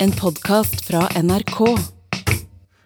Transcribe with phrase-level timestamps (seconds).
[0.00, 1.60] En podkast fra NRK.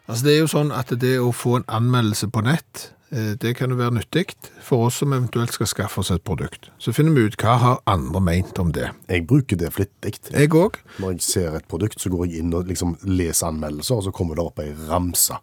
[0.08, 3.54] Altså Det er jo sånn at det å få en anmeldelse på nett, eh, det
[3.56, 4.34] kan jo være nyttig
[4.64, 6.70] for oss som eventuelt skal skaffe oss et produkt.
[6.78, 8.90] Så finner vi ut hva har andre meint om det.
[9.08, 10.18] Jeg bruker det flittig.
[10.32, 10.80] Jeg òg.
[10.98, 14.12] Når jeg ser et produkt, så går jeg inn og liksom leser anmeldelser, og så
[14.12, 15.36] kommer det opp ei ramse.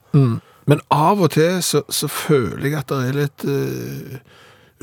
[0.65, 4.19] Men av og til så, så føler jeg at det er litt eh,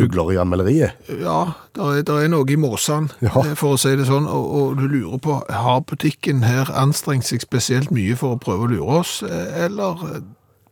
[0.02, 0.98] Ugler i anmelderiet.
[1.22, 1.38] Ja,
[1.76, 3.32] det er, er noe i måsene, Ja.
[3.44, 4.26] eh, for å si det sånn.
[4.30, 8.66] Og, og du lurer på, har butikken her anstrengt seg spesielt mye for å prøve
[8.66, 10.20] å lure oss, eh, eller eh,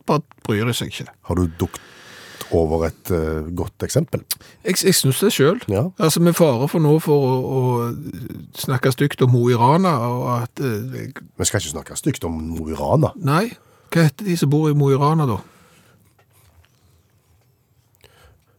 [0.08, 1.08] bare bryr de seg ikke?
[1.28, 1.80] Har du dukt
[2.50, 4.24] over et uh, godt eksempel?
[4.66, 5.60] Jeg, jeg syns det sjøl.
[5.70, 5.84] Ja.
[6.02, 10.24] Altså, med fare for nå for å, å snakke stygt om Mo i Rana, og
[10.40, 13.12] at uh, Vi skal ikke snakke stygt om Mo i Rana.
[13.22, 13.52] Nei,
[13.94, 15.38] hva heter de som bor i Mo i Rana, da?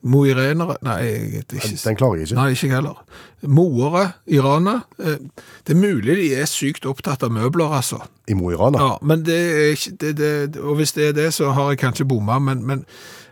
[0.03, 1.77] Mo i Nei, jeg vet ikke.
[1.83, 2.35] Den klarer jeg ikke.
[2.39, 3.01] Nei, ikke jeg heller.
[3.41, 4.81] Moere i Rana.
[4.99, 5.17] eh,
[5.65, 8.01] Det er mulig de er sykt opptatt av møbler, altså.
[8.27, 8.77] I Mo i Rana.
[8.81, 11.79] Ja, men det er ikke det, det, Og hvis det er det, så har jeg
[11.79, 12.85] kanskje bomma, men, men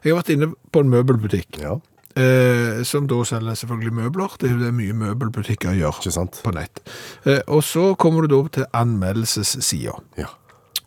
[0.03, 1.59] jeg har vært inne på en møbelbutikk.
[1.61, 1.79] Ja,
[2.19, 4.33] Eh, som da selger selvfølgelig møbler.
[4.41, 5.99] Det er jo det mye møbelbutikker gjør
[6.44, 6.81] på nett.
[7.23, 9.94] Eh, og så kommer du da til anmeldelsessida.
[10.17, 10.31] Ja.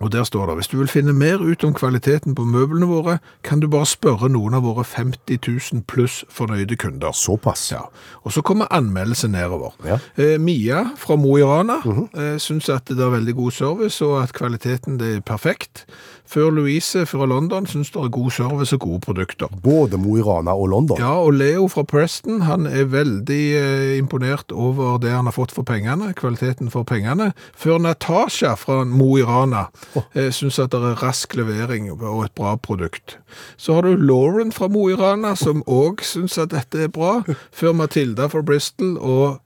[0.03, 3.19] Og der står det, hvis du vil finne mer ut om kvaliteten på møblene våre,
[3.47, 7.15] kan du bare spørre noen av våre 50 000 pluss fornøyde kunder.
[7.15, 7.69] Såpass.
[7.73, 7.85] Ja,
[8.23, 9.77] og så kommer anmeldelsen nedover.
[9.87, 10.01] Ja.
[10.19, 14.23] Eh, Mia fra Mo i Rana eh, synes at det er veldig god service, og
[14.23, 15.87] at kvaliteten det er perfekt.
[16.33, 19.47] Før Louise fra London synes det er god service og gode produkter.
[19.63, 20.99] Både Mo i Rana og London.
[20.99, 25.53] Ja, og Leo fra Preston, han er veldig eh, imponert over det han har fått
[25.53, 27.33] for pengene, kvaliteten for pengene.
[27.55, 29.67] Før Natasha fra Mo i Rana
[30.17, 33.19] eh, synes at det er rask levering og et bra produkt.
[33.57, 37.23] Så har du Lauren fra Mo i Rana, som også synes at dette er bra.
[37.53, 39.41] Før Matilda fra Bristol og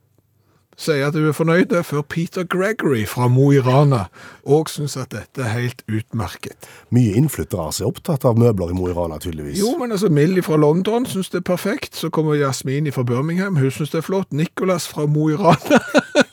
[0.77, 1.75] sier at hun er fornøyd.
[1.85, 4.07] Før Peter Gregory fra Mo i Rana
[4.45, 6.69] og synes at dette er helt utmerket.
[6.95, 9.59] Mye innflyttere er opptatt av møbler i Mo i Rana, tydeligvis.
[9.61, 11.97] Jo, men altså, Millie fra London synes det er perfekt.
[11.97, 14.33] Så kommer Jasmin fra Birmingham, hun synes det er flott.
[14.33, 15.83] Nicholas fra Mo i Rana.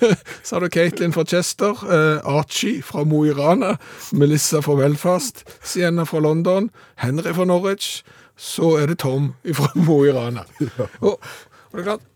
[0.42, 3.76] Så har du Katelyn fra Chester, eh, Archie fra Mo i Rana,
[4.12, 8.02] Melissa fra Belfast, Sienna fra London, Henry fra Norwich,
[8.36, 10.44] så er det Tom fra Mo i Rana.
[11.00, 12.06] Og, og det er klart,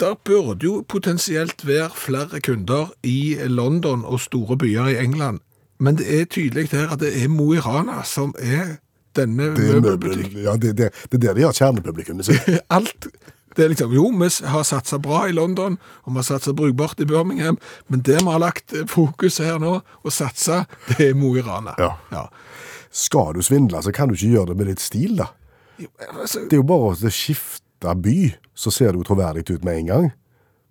[0.00, 5.40] der burde jo potensielt være flere kunder i London og store byer i England,
[5.80, 8.78] men det er tydelig her at det er Mo i Rana som er
[9.16, 10.32] denne møbelbutikken.
[10.32, 12.48] møbel, ja, det, det, det er der de har kjernepublikummet sitt.
[12.76, 13.08] Alt.
[13.58, 17.00] Det er liksom, jo, vi har satsa bra i London, og vi har satsa brukbart
[17.02, 17.58] i Birmingham,
[17.90, 20.60] men det vi har lagt fokus her nå, og satsa,
[20.92, 21.74] det er Mo i Rana.
[21.82, 21.96] Ja.
[22.14, 22.28] ja.
[22.94, 25.26] Skal du svindle, så kan du ikke gjøre det med litt stil, da.
[25.78, 28.16] Jo, Altså, Det er jo bare å skifte by,
[28.54, 30.08] så ser det jo troverdig ut med en gang.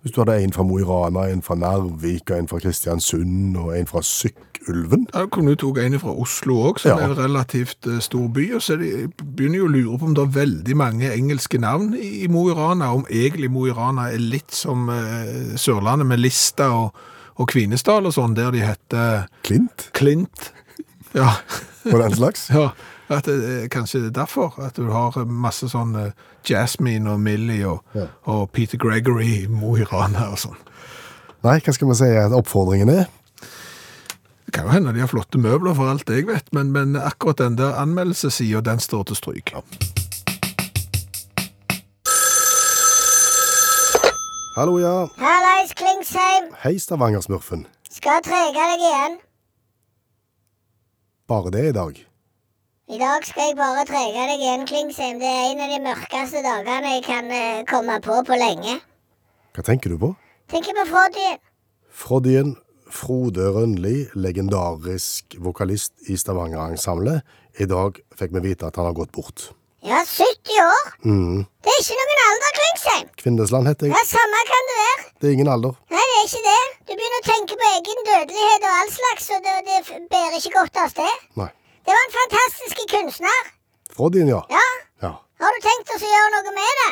[0.02, 3.75] Hvis du hadde en fra Mo i Rana, en fra Narvik, en fra Kristiansund, og
[3.75, 4.56] en fra Sykkylven.
[5.14, 6.98] Da kunne du tok en fra Oslo òg, som Ja.
[7.06, 8.54] er en relativt eh, stor by.
[8.56, 11.58] og så er de, begynner jo å lure på om det er veldig mange engelske
[11.60, 12.92] navn i, i Mo i Rana.
[12.94, 16.94] Om egentlig Mo i Rana er litt som eh, Sørlandet med Lista og,
[17.38, 20.52] og Kvinesdal og sånn, der de heter Klint Klint.
[21.16, 21.34] Ja.
[21.94, 22.50] og den slags.
[22.50, 22.72] Ja,
[23.10, 26.12] at det er kanskje det er derfor at du har masse sånn eh,
[26.48, 28.08] Jasmine og Millie og, Ja.
[28.28, 30.58] og Peter Gregory i Mo i Rana og sånn.
[31.46, 33.06] Nei, hva skal vi si at oppfordringen er?
[34.57, 37.59] Kan jo hende de har flotte møbler for alt jeg vet, men, men akkurat den
[37.59, 39.51] der anmeldelsessida, den står til stryk.
[44.57, 44.95] Hallo, ja.
[45.22, 46.50] Hallais, Klingsheim.
[46.63, 47.68] Hei, Stavanger-smurfen.
[48.00, 49.22] Skal trege deg igjen.
[51.29, 52.03] Bare det i dag.
[52.89, 55.22] I dag skal jeg bare trege deg igjen, Klingsheim.
[55.22, 58.79] Det er en av de mørkeste dagene jeg kan eh, komme på på lenge.
[59.53, 60.16] Hva tenker du på?
[60.50, 61.44] Tenker på Froddyen.
[61.94, 62.57] Froddien
[62.94, 67.24] Frode Rønli, legendarisk vokalist i Stavanger-ensemblet.
[67.59, 69.50] I dag fikk vi vite at han har gått bort.
[69.86, 70.88] Ja, 70 år.
[71.06, 71.44] Mm.
[71.64, 73.09] Det er ikke noen alder, Klingsheim.
[73.22, 73.96] Kvinnesland heter jeg.
[73.96, 74.03] Ja.
[74.09, 75.06] Samme kan det være.
[75.22, 75.78] Det er ingen alder.
[75.94, 76.63] Nei, det er ikke det.
[76.88, 80.54] Du begynner å tenke på egen dødelighet og all slags, og det, det bærer ikke
[80.57, 81.25] godt av sted.
[81.39, 81.50] Nei.
[81.88, 83.51] Det var en fantastisk kunstner.
[83.95, 84.42] Froddien, ja.
[84.51, 84.66] Ja,
[85.06, 85.13] ja.
[85.44, 86.89] har du tenkt å gjøre noe med det?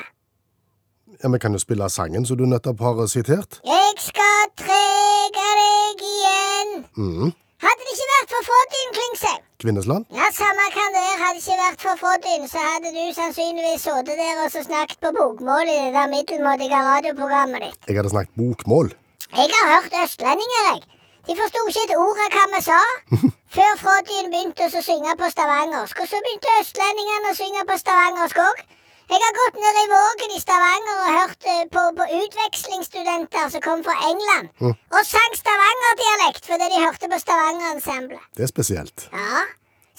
[1.23, 3.59] Ja, Vi kan jo spille sangen som du nettopp har sitert.
[3.63, 6.71] Jeg skal trege deg igjen.
[6.97, 7.33] Mm.
[7.65, 10.03] Hadde det ikke vært for Froddyen, Klingsheim Kvinnesland.
[10.19, 11.19] Ja, samme kan det være.
[11.21, 14.99] Hadde det ikke vært for Froddyen, så hadde du sannsynligvis sittet der og så snakket
[15.05, 17.79] på bokmål i det der middelmådige radioprogrammet ditt.
[17.87, 18.91] Jeg hadde snakket bokmål.
[19.39, 20.81] Jeg har hørt østlendinger, jeg.
[21.27, 22.81] De forsto ikke et ord av hva vi sa.
[23.57, 26.01] Før Froddyen begynte å synge på stavangersk.
[26.01, 28.65] Og så begynte østlendingene å synge på stavangersk òg.
[29.13, 33.61] Jeg har gått ned i Vågen i Stavanger og hørt eh, på, på utvekslingsstudenter som
[33.67, 34.47] kom fra England.
[34.95, 38.23] Og sang stavangerdialekt fordi de hørte på Stavanger-ensemblet.
[38.37, 39.05] Det er spesielt.
[39.13, 39.43] Ja,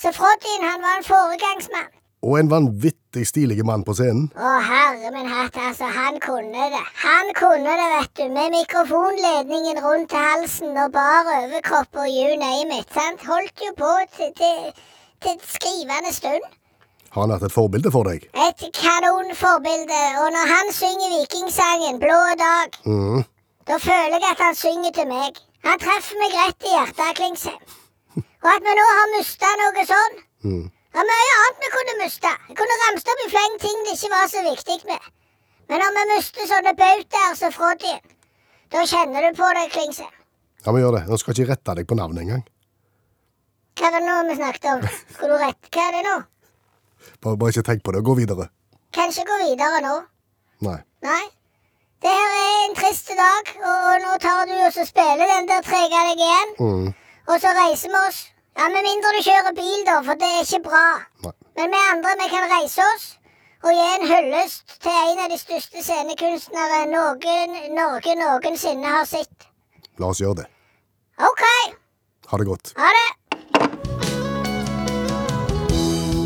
[0.03, 1.93] så Froddyen han var en foregangsmann.
[2.27, 4.27] Og en vanvittig stilig mann på scenen.
[4.35, 5.87] Å, herre min hatt, altså.
[5.95, 6.85] Han kunne det.
[7.05, 8.25] Han kunne det, vet du.
[8.35, 12.89] Med mikrofonledningen rundt halsen og bar overkropp og you name it.
[12.97, 13.23] Sant?
[13.29, 14.87] Holdt jo på til, til,
[15.23, 16.49] til skrivende stund.
[17.17, 18.27] Har han vært et forbilde for deg?
[18.45, 20.01] Et kanonforbilde.
[20.21, 23.23] Og når han synger vikingsangen 'Blå dag', mm.
[23.69, 25.41] da føler jeg at han synger til meg.
[25.65, 27.63] Han treffer meg rett i hjertet, Klingsheim.
[28.45, 30.17] Og at vi nå har mista noe sånn
[30.47, 30.67] Mhm.
[30.93, 32.33] Det er mye annet vi kunne mista.
[32.49, 35.09] Jeg kunne ramst opp i fleng ting det ikke var så viktig med.
[35.69, 38.05] Men når vi mister sånne bautaer som Frodien,
[38.73, 40.15] da kjenner du på det, Klingsheim.
[40.67, 41.05] Ja, vi gjør det.
[41.09, 42.45] Nå skal jeg ikke rette deg på navnet engang.
[43.77, 44.89] Hva var det nå vi snakket om?
[45.15, 46.17] Skulle du rette Hva er det nå?
[47.23, 48.05] Bare, bare ikke tenk på det.
[48.05, 48.49] Gå videre.
[48.97, 49.97] Kan ikke gå videre nå.
[50.67, 50.79] Nei.
[51.05, 51.25] Nei.
[52.05, 55.63] Det her er en trist dag, og, og nå tar du og spiller den der
[55.65, 56.51] trege deg igjen.
[56.61, 56.89] Mm.
[57.27, 58.19] Og så reiser vi oss.
[58.57, 60.85] Ja, Med mindre du kjører bil, da, for det er ikke bra.
[61.25, 61.33] Nei.
[61.59, 63.07] Men vi andre vi kan reise oss
[63.65, 69.49] og gi en hyllest til en av de største scenekunstnere noen, Norge noensinne har sett.
[69.99, 70.47] La oss gjøre det.
[71.27, 71.43] OK,
[72.31, 72.73] Ha det godt.
[72.77, 73.07] ha det.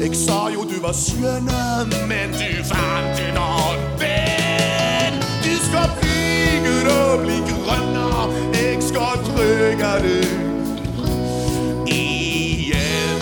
[0.01, 5.19] Jeg sa jo du var skjønne, men du fant en annen venn.
[5.45, 8.07] Du skal flyge og bli grønna,
[8.55, 10.25] jeg skal trøge deg
[11.93, 13.21] igjen.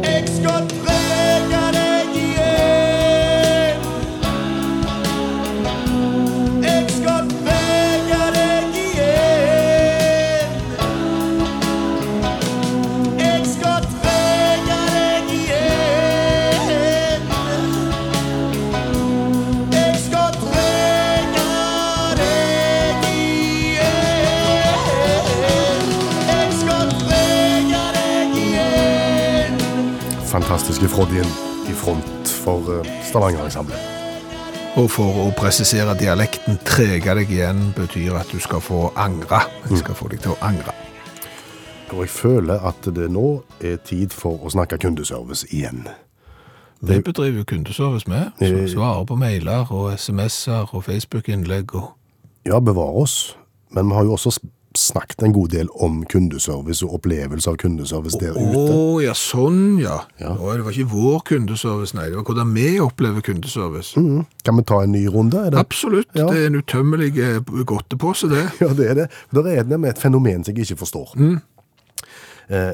[0.00, 1.09] Jeg skal trøge
[31.00, 31.30] Froddyen
[31.64, 33.80] i front for uh, Stavanger-ensemblet.
[34.76, 39.38] Og for å presisere dialekten, trege deg igjen betyr at du skal få angre.
[39.70, 40.74] Jeg skal få deg til å angre.
[41.94, 43.24] Og jeg føler at det nå
[43.64, 45.86] er tid for å snakke kundeservice igjen.
[46.84, 48.36] Vi bedriver kundeservice med.
[48.44, 48.68] Eh.
[48.68, 51.94] svarer på mailer og SMS-er og Facebook-innlegg og
[52.44, 53.38] Ja, bevare oss,
[53.72, 54.36] men vi har jo også
[54.78, 59.04] snakket en god del om kundeservice og opplevelse av kundeservice der oh, ute.
[59.04, 59.96] ja, sånn ja.
[60.22, 60.36] Ja.
[60.38, 62.04] Å, det var ikke vår kundeservice, nei.
[62.12, 63.98] Det var hvordan vi opplever kundeservice.
[63.98, 64.22] Mm.
[64.46, 65.42] Kan vi ta en ny runde?
[65.42, 65.58] Er det?
[65.64, 66.08] Absolutt.
[66.14, 66.28] Ja.
[66.30, 68.46] Det er en utømmelig eh, godtepose, det.
[68.62, 69.08] Ja, det er det.
[69.34, 71.16] Det er nemlig et fenomen som jeg ikke forstår.
[72.50, 72.72] Eh,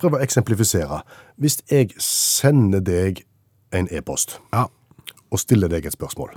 [0.00, 1.02] prøv å eksemplifisere.
[1.40, 3.24] Hvis jeg sender deg
[3.74, 4.68] en e-post Ja.
[5.30, 6.36] og stiller deg et spørsmål,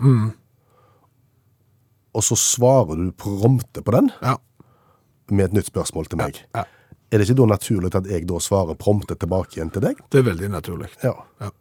[2.13, 4.35] og så svarer du prompte på den ja.
[5.29, 6.65] med et nytt spørsmål til meg, ja.
[7.11, 10.01] er det ikke da naturlig at jeg da svarer prompte tilbake igjen til deg?
[10.09, 10.89] Det er veldig naturlig.
[11.03, 11.13] Ja.
[11.41, 11.51] Ja.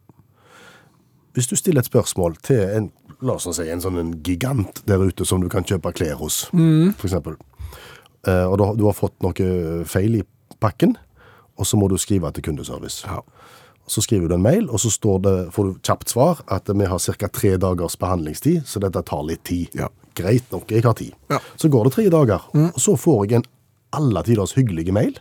[1.36, 2.88] Hvis du stiller et spørsmål til en,
[3.22, 6.46] la oss si, en sånn en gigant der ute som du kan kjøpe klær hos,
[6.50, 7.36] for eksempel,
[8.26, 10.24] eh, og da, du har fått noe feil i
[10.58, 10.96] pakken,
[11.58, 13.06] og så må du skrive til kundeservice.
[13.06, 13.20] Ja.
[13.88, 16.86] Så skriver du en mail, og så står det, får du kjapt svar at vi
[16.86, 17.28] har ca.
[17.32, 19.72] tre dagers behandlingstid, så dette tar litt tid.
[19.78, 19.88] Ja.
[20.16, 21.12] Greit nok, jeg har tid.
[21.30, 21.38] Ja.
[21.56, 23.48] Så går det tre dager, og så får jeg en
[23.96, 25.18] alle tiders hyggelige mail,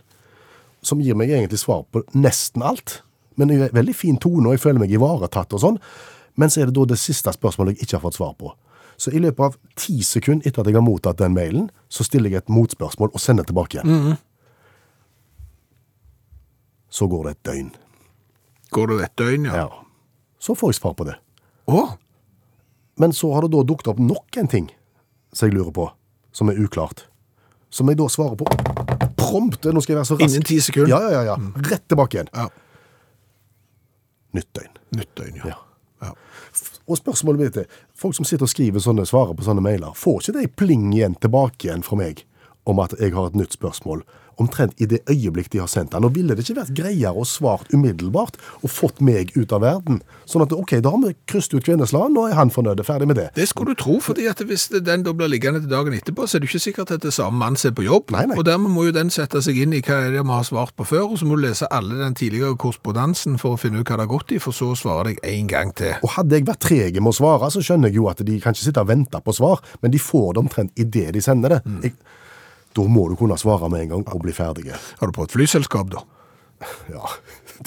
[0.84, 3.02] som gir meg egentlig svar på nesten alt,
[3.38, 5.78] men i veldig fin tone, og jeg føler meg ivaretatt og sånn.
[6.38, 8.52] Men så er det da det siste spørsmålet jeg ikke har fått svar på.
[8.98, 12.30] Så i løpet av ti sekunder etter at jeg har mottatt den mailen, så stiller
[12.34, 14.16] jeg et motspørsmål og sender tilbake igjen.
[16.90, 17.68] Så går det et døgn.
[18.74, 19.64] Går det et døgn, ja?
[19.64, 19.68] Ja.
[20.42, 21.14] Så får jeg svar på det.
[21.70, 21.84] Å,
[22.98, 24.70] Men så har det da dukket opp nok en ting
[25.32, 25.88] som jeg lurer på,
[26.32, 27.06] som er uklart.
[27.70, 28.48] Som jeg da svarer på
[29.18, 29.64] prompt.
[29.64, 30.24] Nå skal jeg være så rask.
[30.28, 30.94] Innen ti sekunder?
[30.94, 31.36] Ja, ja, ja.
[31.36, 31.68] ja.
[31.70, 32.32] Rett tilbake igjen.
[32.34, 32.48] ja.
[34.36, 34.74] Nytt døgn.
[34.96, 35.52] Nytt døgn, ja.
[35.52, 35.58] Ja.
[36.04, 36.10] ja.
[36.88, 40.20] Og spørsmålet mitt er, folk som sitter og skriver sånne svarer på sånne mailer, får
[40.20, 42.24] ikke de pling igjen tilbake igjen fra meg
[42.68, 44.04] om at jeg har et nytt spørsmål,
[44.38, 46.04] omtrent i det øyeblikk de har sendt den.
[46.06, 50.00] Og ville det ikke vært greiere å svart umiddelbart og fått meg ut av verden?
[50.30, 53.18] Sånn at ok, da har vi krysset ut Kvinnesland, nå er han fornøyd, ferdig med
[53.18, 53.28] det.
[53.34, 56.38] Det skulle du tro, fordi at hvis den da blir liggende til dagen etterpå, så
[56.38, 58.12] er det ikke sikkert at det er samme mann som er på jobb.
[58.14, 58.38] Nei, nei.
[58.38, 60.76] Og dermed må jo den sette seg inn i hva er det vi har svart
[60.78, 63.90] på før, og så må du lese alle den tidligere korrespondansen for å finne ut
[63.90, 65.96] hva det har gått i, for så å svare deg en gang til.
[66.04, 68.54] Og hadde jeg vært trege med å svare, så skjønner jeg jo at de kan
[68.54, 71.60] ikke sitte og vente på svar, men de får det omtrent idet de sender det.
[71.88, 71.96] Jeg,
[72.78, 74.70] da må du kunne svare med en gang og bli ferdig.
[74.72, 76.04] Har du på et flyselskap, da?
[76.90, 77.06] Ja,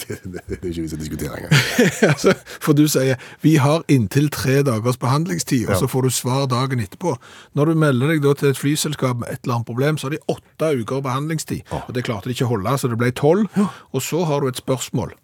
[0.02, 1.62] det, det, det er ikke vits å diskutere engang.
[2.12, 5.78] Altså, For du sier vi har inntil tre dagers behandlingstid, og Ja.
[5.80, 7.14] så får du svar dagen etterpå.
[7.56, 10.16] Når du melder deg da til et flyselskap med et eller annet problem, så har
[10.18, 11.64] de åtte uker behandlingstid.
[11.86, 13.48] Og det klarte de ikke å holde, så det ble tolv.
[13.92, 15.12] Og så har du et spørsmål.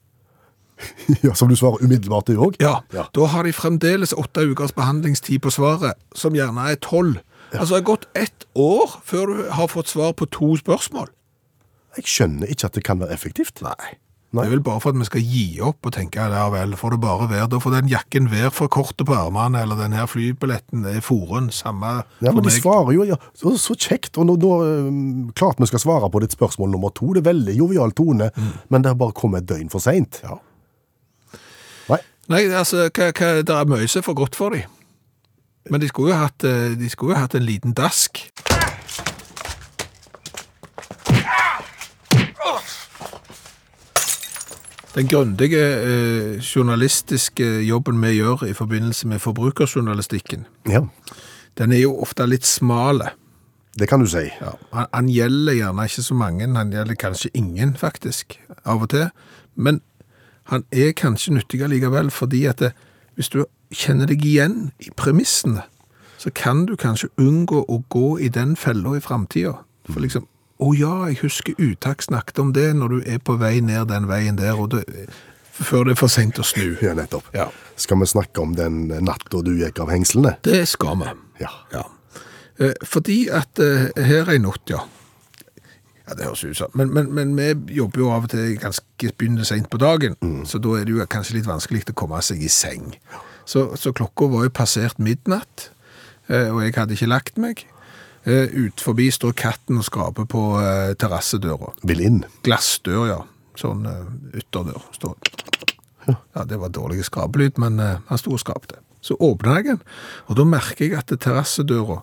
[1.24, 2.56] Ja, Som du svarer umiddelbart, du òg?
[2.62, 3.04] Ja, Ja.
[3.12, 7.18] da har de fremdeles åtte ukers behandlingstid på svaret, som gjerne er tolv.
[7.52, 11.08] Altså det har gått ett år før du har fått svar på to spørsmål.
[11.98, 13.62] Jeg skjønner ikke at det kan være effektivt.
[13.64, 13.96] Nei.
[14.28, 14.42] Nei.
[14.42, 16.92] Det er vel bare for at vi skal gi opp og tenke ja vel, får
[16.92, 17.46] det bare være.
[17.48, 21.48] Da får den jakken være for korte på armene, eller den her flybilletten er foren,
[21.48, 24.20] samme Ja, men De svarer jo ja, så, så kjekt.
[24.20, 24.90] Og nå, nå eh,
[25.38, 27.14] klart vi skal svare på ditt spørsmål nummer to.
[27.16, 28.28] Det er veldig jovial tone,
[28.68, 30.20] men det har bare kommet et døgn for seint.
[30.26, 30.36] Ja.
[31.88, 32.02] Nei.
[32.28, 34.68] Nei, altså, hva, hva, det er mye som er for godt for dem.
[35.70, 38.20] Men de skulle jo hatt, eh, de skulle jo hatt en liten dask.
[44.94, 50.80] Den grundige eh, journalistiske jobben vi gjør i forbindelse med forbrukerjournalistikken, Ja,
[51.58, 53.10] den er jo ofte litt smale.
[53.78, 54.24] det kan du si.
[54.40, 58.88] Ja, han, han gjelder gjerne ikke så mange, han gjelder kanskje ingen faktisk, av og
[58.90, 59.10] til.
[59.54, 59.80] Men
[60.50, 62.72] han er kanskje nyttig allikevel, fordi at det,
[63.14, 63.44] hvis du
[63.74, 65.64] kjenner deg igjen i premissene,
[66.18, 69.58] så kan du kanskje unngå å gå i den fella i framtida.
[69.88, 70.26] For liksom,
[70.58, 74.08] å ja, jeg husker Utakt snakket om det når du er på vei ned den
[74.10, 74.82] veien der, og det,
[75.54, 76.74] før det er for sent å snu.
[76.84, 77.30] Ja, nettopp.
[77.36, 77.48] Ja.
[77.78, 80.36] Skal vi snakke om den natta du gikk av hengslene?
[80.42, 81.14] Det skal vi.
[81.44, 81.52] Ja.
[81.74, 81.86] Ja.
[82.58, 84.82] Eh, fordi at eh, her er en natt, ja.
[86.08, 86.72] Ja, det høres ut som.
[86.74, 90.16] Men, men, men vi jobber jo av og til ganske begynner sent på dagen,
[90.48, 92.94] så da er det jo kanskje litt vanskelig å komme seg i seng.
[93.48, 95.70] Så, så klokka var jo passert midnatt,
[96.28, 97.62] eh, og jeg hadde ikke lagt meg.
[98.28, 101.72] Eh, Ut forbi står katten og skraper på eh, terrassedøra.
[101.88, 102.18] Vil inn.
[102.44, 103.20] Glassdør, ja.
[103.58, 103.88] Sånn
[104.36, 104.84] ytterdør.
[104.94, 105.16] Står.
[106.08, 108.78] Ja, det var dårlig skrapelyd, men han sto og skrapte.
[109.04, 109.80] Så åpner jeg den,
[110.28, 111.98] og da merker jeg at terrassedøra,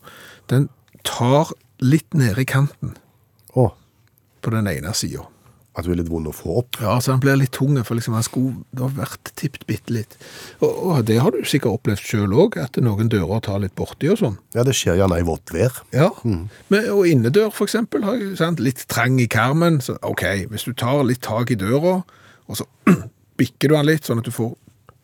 [0.51, 0.67] den
[1.07, 2.95] tar litt ned i kanten
[3.55, 3.71] Oh.
[4.43, 5.23] på den ene sida.
[5.75, 6.77] At du er litt vond å få opp.
[6.79, 10.15] Ja, så han blir litt tung, for liksom han skulle har vært tippet bitte litt.
[10.61, 14.09] Og, og det har du sikkert opplevd sjøl òg, at noen dører tar litt borti
[14.11, 14.37] og sånn.
[14.55, 15.81] Ja, det skjer gjerne i vått vær.
[15.95, 20.67] Ja, Men, og innedør for eksempel, har sant, litt trang i karmen, så ok, hvis
[20.67, 21.99] du tar litt tak i døra,
[22.45, 22.67] og så
[23.39, 24.55] bikker du den litt, sånn at du får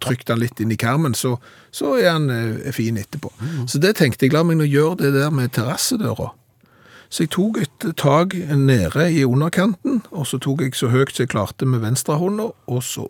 [0.02, 1.36] trykt den litt inn i karmen, så,
[1.76, 3.30] så er den eh, fin etterpå.
[3.70, 6.32] Så det tenkte jeg, la meg nå gjøre det der med terrassedøra.
[7.12, 11.26] Så jeg tok et tak nede i underkanten, og så tok jeg så høyt som
[11.26, 13.10] jeg klarte med venstrehånda, og så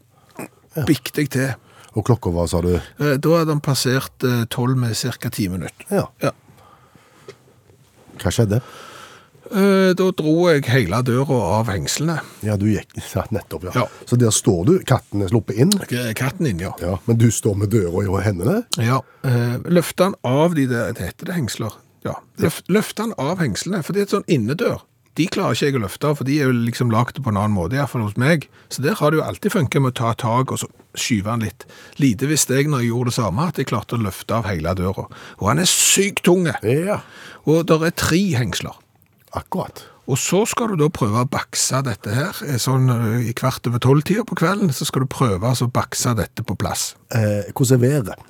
[0.88, 1.52] bikket jeg til.
[1.94, 2.72] Og klokka var, sa du?
[2.80, 5.86] Eh, Da hadde han passert eh, tolv med cirka ti minutter.
[5.92, 6.06] Ja.
[6.24, 6.32] Ja.
[8.24, 8.62] Hva skjedde?
[9.52, 12.16] Eh, Da dro jeg hele døra av hengslene.
[12.48, 13.76] Ja, du gikk ja, nettopp, ja.
[13.84, 13.86] Ja.
[14.08, 15.76] Så der står du, katten er sluppet inn,
[16.18, 16.72] Katten inn, ja.
[16.82, 18.62] ja, men du står med døra i hendene.
[18.80, 19.02] ja.
[19.68, 21.76] Løfta han av de der, det heter det hengsler?
[22.08, 22.18] Ja.
[22.42, 24.82] Løft, løfte han av hengslene, for det er et sånn innedør.
[25.20, 27.56] De klarer ikke jeg å løfte, for de er jo liksom lagt på en annen
[27.58, 28.48] måte, i hvert fall hos meg.
[28.72, 31.44] Så der har det jo alltid funket med å ta tak og så skyve han
[31.44, 31.66] litt.
[32.00, 34.76] Lite visste jeg når jeg gjorde det samme, at jeg klarte å løfte av hele
[34.80, 35.08] døra.
[35.40, 36.48] Og han er sykt tung!
[36.64, 37.02] Ja.
[37.44, 38.80] Og det er tre hengsler.
[39.36, 39.84] Akkurat.
[40.10, 42.38] Og så skal du da prøve å bakse dette her.
[42.48, 45.74] Eh, Sånn eh, i kvart over tolv-tida på kvelden, så skal du prøve altså å
[45.74, 46.96] bakse dette på plass.
[47.14, 48.26] Eh, hvordan er været?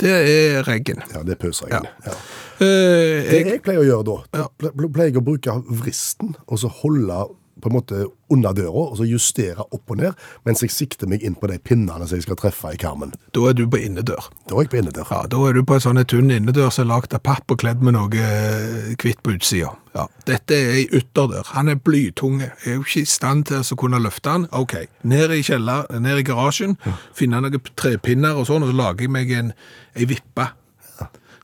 [0.00, 1.02] Det er regn.
[1.12, 1.74] Ja, det er pøsregn.
[1.74, 1.82] Ja.
[2.06, 2.14] Ja.
[2.62, 6.70] Eh, Det jeg, pleier å gjøre da, da pleier jeg å bruke vristen, og så
[6.82, 7.18] holde
[7.62, 11.22] på en måte under døra, og så justere opp og ned, mens jeg sikter meg
[11.24, 13.14] inn på de pinnene som jeg skal treffe i karmen.
[13.32, 14.26] da er du på innedør.
[14.48, 15.06] Da er jeg på innedør.
[15.10, 17.58] Ja, Da er du på en sånn tunn innedør som er lagd av papp og
[17.62, 19.72] kledd med noe eh, hvitt på utsida.
[19.94, 20.06] Ja.
[20.28, 21.46] Dette er ei ytterdør.
[21.54, 22.50] Han er blytunge.
[22.64, 24.48] Jeg er jo ikke i stand til å kunne løfte han.
[24.52, 24.76] OK,
[25.08, 26.76] ned i kjeller, ned i garasjen,
[27.16, 29.52] finne noen trepinner og sånn, og så lager jeg meg en,
[29.96, 30.50] ei vippe.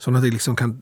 [0.02, 0.76] Sånn at jeg liksom kan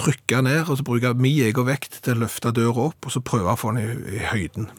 [0.00, 3.22] trykke ned, og så bruke min egen vekt til å løfte døra opp, og så
[3.24, 4.70] prøve å få den i, i høyden.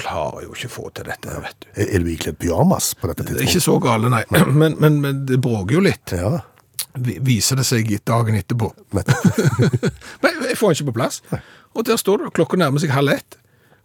[0.00, 1.68] Klarer jo ikke å få til dette, vet du.
[1.74, 3.50] Er, er du ikledd pyjamas på dette tidspunktet?
[3.50, 4.22] ikke så gale, nei.
[4.62, 6.16] Men, men, men det bråker jo litt.
[6.16, 6.40] Ja,
[6.96, 8.72] Viser det seg dagen etterpå.
[8.96, 9.06] Men
[10.48, 11.20] jeg får den ikke på plass.
[11.76, 13.36] Og der står du, klokka nærmer seg halv ett.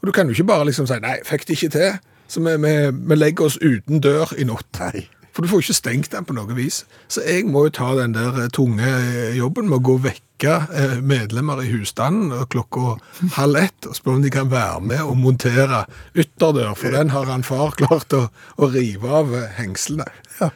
[0.01, 1.99] Og du kan jo ikke bare liksom si nei, fikk det ikke til.
[2.31, 2.73] Så vi, vi,
[3.11, 4.81] vi legger oss uten dør i natt.
[4.81, 5.05] Nei.
[5.35, 6.85] For du får ikke stengt den på noe vis.
[7.11, 10.05] Så jeg må jo ta den der eh, tunge eh, jobben med å gå og
[10.05, 12.95] vekke eh, medlemmer i husstanden klokka
[13.35, 15.83] halv ett og spørre om de kan være med og montere
[16.15, 20.07] ytterdør, for den har han far klart å, å rive av hengslene.
[20.39, 20.53] Ja.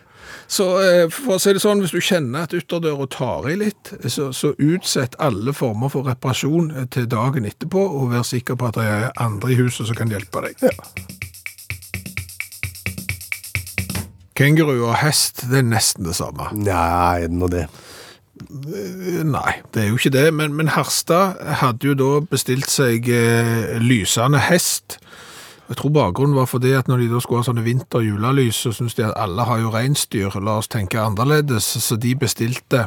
[0.49, 0.65] Så
[1.13, 4.55] for å si det sånn, hvis du kjenner at ytterdøra tar i litt, så, så
[4.57, 9.09] utsett alle former for reparasjon til dagen etterpå, og vær sikker på at det er
[9.21, 11.27] andre i huset som kan hjelpe deg.
[14.39, 16.47] Kenguru og hest, det er nesten det samme.
[16.55, 17.65] Nei, er det nå det?
[19.27, 23.75] Nei, det er jo ikke det, men, men Harstad hadde jo da bestilt seg eh,
[23.83, 24.95] lysende hest.
[25.67, 28.95] Jeg tror bakgrunnen var fordi at når de da skulle ha sånne vinter-julelys, så syntes
[28.97, 32.85] de at alle har jo reinsdyr, la oss tenke annerledes, så de bestilte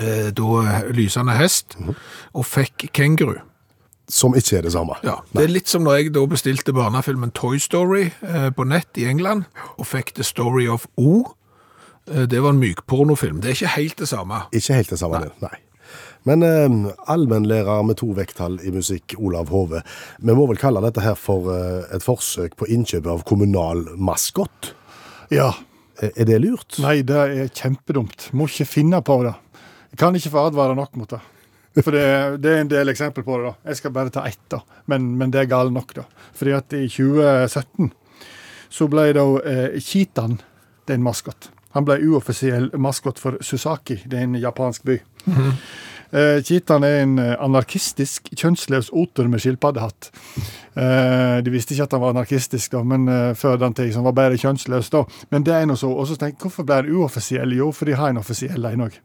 [0.00, 1.76] eh, da lysende hest,
[2.32, 3.36] og fikk kenguru.
[4.10, 4.96] Som ikke er det samme.
[5.06, 8.98] Ja, det er litt som når jeg da bestilte barnefilmen Toy Story eh, på nett
[8.98, 9.46] i England,
[9.78, 11.34] og fikk The Story of O.
[12.10, 13.40] Eh, det var en mykpornofilm.
[13.40, 14.42] Det er ikke helt det samme.
[14.52, 15.32] Ikke helt det samme, det.
[15.44, 15.54] Nei.
[16.28, 19.82] Men eh, allmennlærer med to vekttall i musikk, Olav Hove.
[20.22, 24.72] Vi må vel kalle dette her for eh, et forsøk på innkjøp av kommunal maskott?
[25.34, 25.52] Ja.
[26.02, 26.78] Er, er det lurt?
[26.82, 28.30] Nei, det er kjempedumt.
[28.38, 29.34] Må ikke finne på det.
[29.92, 31.20] Jeg kan ikke få advare nok mot det.
[31.80, 32.04] For det,
[32.44, 33.50] det er en del eksempel på det.
[33.50, 33.70] da.
[33.70, 34.60] Jeg skal bare ta ett, da.
[34.92, 36.04] Men, men det er galt nok, da.
[36.36, 37.92] Fordi at i 2017
[38.72, 40.38] så ble da eh, Kitan
[40.86, 41.50] det er en maskot.
[41.76, 44.98] Han ble uoffisiell maskot for Susaki, det er en japansk by.
[46.12, 50.10] Eh, Kitan er en eh, anarkistisk, kjønnsløs oter med skilpaddehatt.
[50.76, 54.04] Eh, de visste ikke at han var anarkistisk, da, men eh, før den tid, han
[54.04, 54.90] var bare kjønnsløs.
[54.92, 55.06] da.
[55.32, 55.88] Men det er noe så.
[55.88, 57.56] Og så tenkte jeg, hvorfor ble han uoffisiell?
[57.56, 59.00] Jo, for de har en offisiell en òg.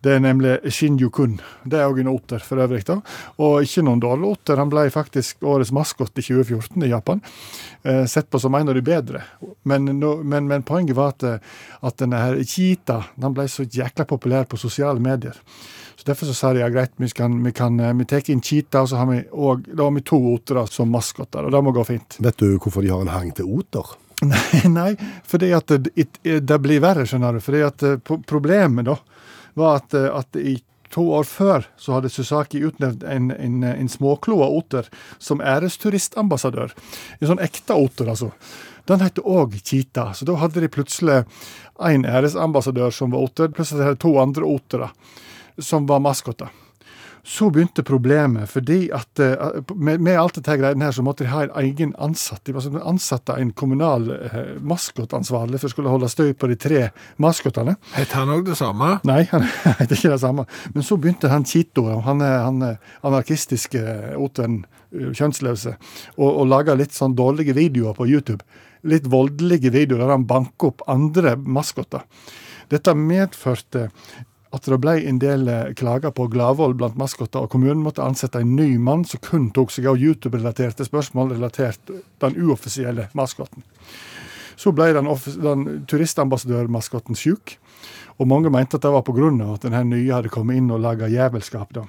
[0.00, 1.34] Det er nemlig Shinju-kun.
[1.68, 2.86] Det er òg en oter, for øvrig.
[2.88, 3.00] da.
[3.38, 4.56] Og ikke noen dårlig oter.
[4.56, 7.20] Han ble faktisk årets maskot i 2014 i Japan.
[7.82, 9.22] Eh, sett på som en av de bedre.
[9.62, 11.38] Men, men, men poenget var at, eh,
[11.82, 15.36] at denne her chita, den ble så jækla populær på sosiale medier.
[16.00, 18.40] Så Derfor så sa de ja, greit, vi, kan, vi, kan, eh, vi tar inn
[18.40, 21.44] Cheetah, og så har vi, og, da har vi to otere som maskoter.
[21.44, 22.16] Og det må gå fint.
[22.24, 23.98] Vet du hvorfor de har en hang til oter?
[24.80, 24.94] Nei,
[25.28, 27.44] fordi at det, det blir verre, skjønner du.
[27.44, 28.96] Fordi at eh, problemet da
[29.60, 30.58] var at, eh, at i
[30.90, 34.88] to år før så hadde Susaki utnevnt en, en, en småkloa oter
[35.22, 36.74] som æresturistambassadør.
[37.20, 38.32] En sånn ekte oter, altså.
[38.90, 41.20] Den het òg Kita, så da hadde de plutselig
[41.86, 44.90] en æresambassadør som var oter, Plutselig hadde de to andre otere
[45.60, 46.50] som var maskoter.
[47.30, 51.30] Så begynte problemet, fordi at eh, med, med alt dette greiene her, så måtte de
[51.30, 52.42] ha en egen ansatt.
[52.42, 56.56] De var ansette ansatte en kommunal eh, maskotansvarlig for å skulle holde støy på de
[56.58, 56.80] tre
[57.22, 57.76] maskotene.
[57.94, 58.96] Het han òg det samme?
[59.06, 59.46] Nei, han
[59.78, 60.48] heter ikke det samme.
[60.74, 63.84] Men så begynte han Chito, han han anarkistiske
[64.18, 65.76] oteren, uh, kjønnsløse,
[66.18, 68.42] og, lage litt sånn dårlige videoer på YouTube.
[68.90, 72.02] Litt voldelige videoer der han banker opp andre maskoter.
[72.70, 73.88] Dette medførte
[74.50, 78.42] at det ble en del eh, klager på gladvold blant maskotter, og kommunen måtte ansette
[78.42, 83.62] en ny mann som kun tok seg av YouTube-relaterte spørsmål relatert den uoffisielle maskotten.
[84.60, 85.08] Så ble den,
[85.40, 87.56] den turistambassadørmaskotten syk,
[88.20, 89.30] og mange mente at det var pga.
[89.54, 91.72] at den nye hadde kommet inn og laga jævelskap.
[91.72, 91.86] da.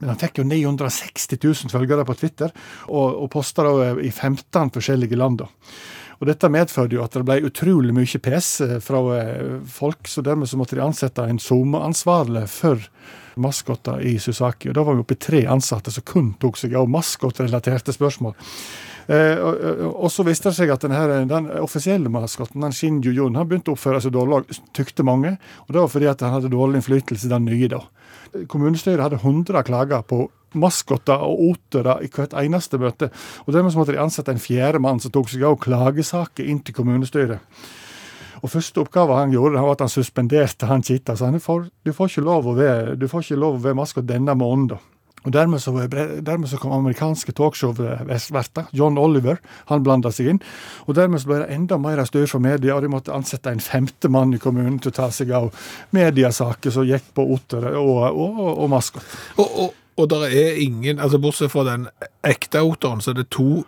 [0.00, 2.50] Men han fikk jo 960 000 følgere på Twitter,
[2.88, 3.62] og, og posta
[4.00, 5.44] i 15 forskjellige land.
[5.44, 5.48] da.
[6.18, 10.22] Og Dette medførte jo at det ble utrolig mye pes eh, fra eh, folk, så
[10.26, 12.82] dermed så måtte de ansette en SoMe-ansvarlig for
[13.38, 14.70] maskotter i Susaki.
[14.72, 18.34] Og Da var vi oppe i tre ansatte som kun tok seg av maskotrelaterte spørsmål.
[19.08, 19.62] Eh, og,
[19.94, 23.70] og- så viste det seg at denne, den offisielle maskotten, den Shinju Jun, han begynte
[23.70, 25.36] å oppføre seg dårlig, tykte mange.
[25.68, 27.84] Og det var fordi at han hadde dårlig innflytelse, den nye, da.
[28.50, 33.10] Kommunestyret hadde 100 klager på maskoter og otere i hvert eneste møte.
[33.46, 36.76] Og dermed måtte de ansette en fjerde mann som tok seg av klagesaker inn til
[36.78, 37.42] kommunestyret.
[38.38, 41.16] Og første oppgave han gjorde, var at han suspenderte han Kitta.
[41.18, 43.80] Så han, får, du får ikke lov å være, du får ikke lov å være
[43.80, 44.78] maskot denne måneden.
[45.26, 45.72] Og dermed så,
[46.24, 50.38] dermed så kom amerikanske talkshow-verter, John Oliver, han blanda seg inn.
[50.86, 53.62] Og dermed så ble det enda mer styr for media, og de måtte ansette en
[53.62, 55.50] femte mann i kommunen til å ta seg av
[55.96, 59.18] mediesaker som gikk på otter og, og, og, og maskot.
[59.42, 61.88] Og, og, og der er ingen, altså bortsett fra den
[62.26, 63.64] ekte oteren, så er det to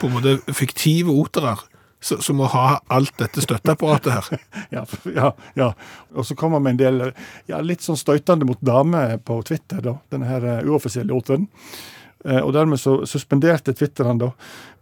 [0.00, 1.66] på en måte fiktive oterer
[2.06, 4.40] som må ha alt dette støtteapparatet her.
[4.76, 4.84] Ja,
[5.14, 5.70] ja, ja.
[6.14, 7.02] Og så kommer vi en del
[7.48, 11.48] ja, litt sånn støytende mot damer på Twitter, da, denne her eh, uoffisielle oteren.
[12.26, 14.32] Eh, Og dermed så suspenderte Twitter han da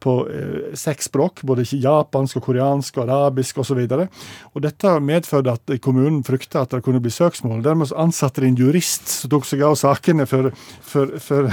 [0.04, 3.80] på eh, seks språk, både japansk, og koreansk, og arabisk osv.
[3.84, 7.62] Og, så og dette medførte at kommunen frykta at det kunne bli søksmål.
[7.64, 10.50] Dermed så ansatte de en jurist som tok seg av sakene for,
[10.84, 11.50] for, for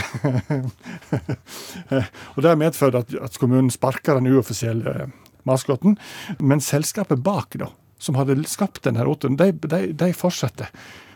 [2.35, 5.13] Og det medførte at, at kommunen sparka den uoffisielle eh,
[5.47, 5.97] maskoten.
[6.39, 10.69] Men selskapet bak, da, som hadde skapt denne roten, de, de, de fortsatte.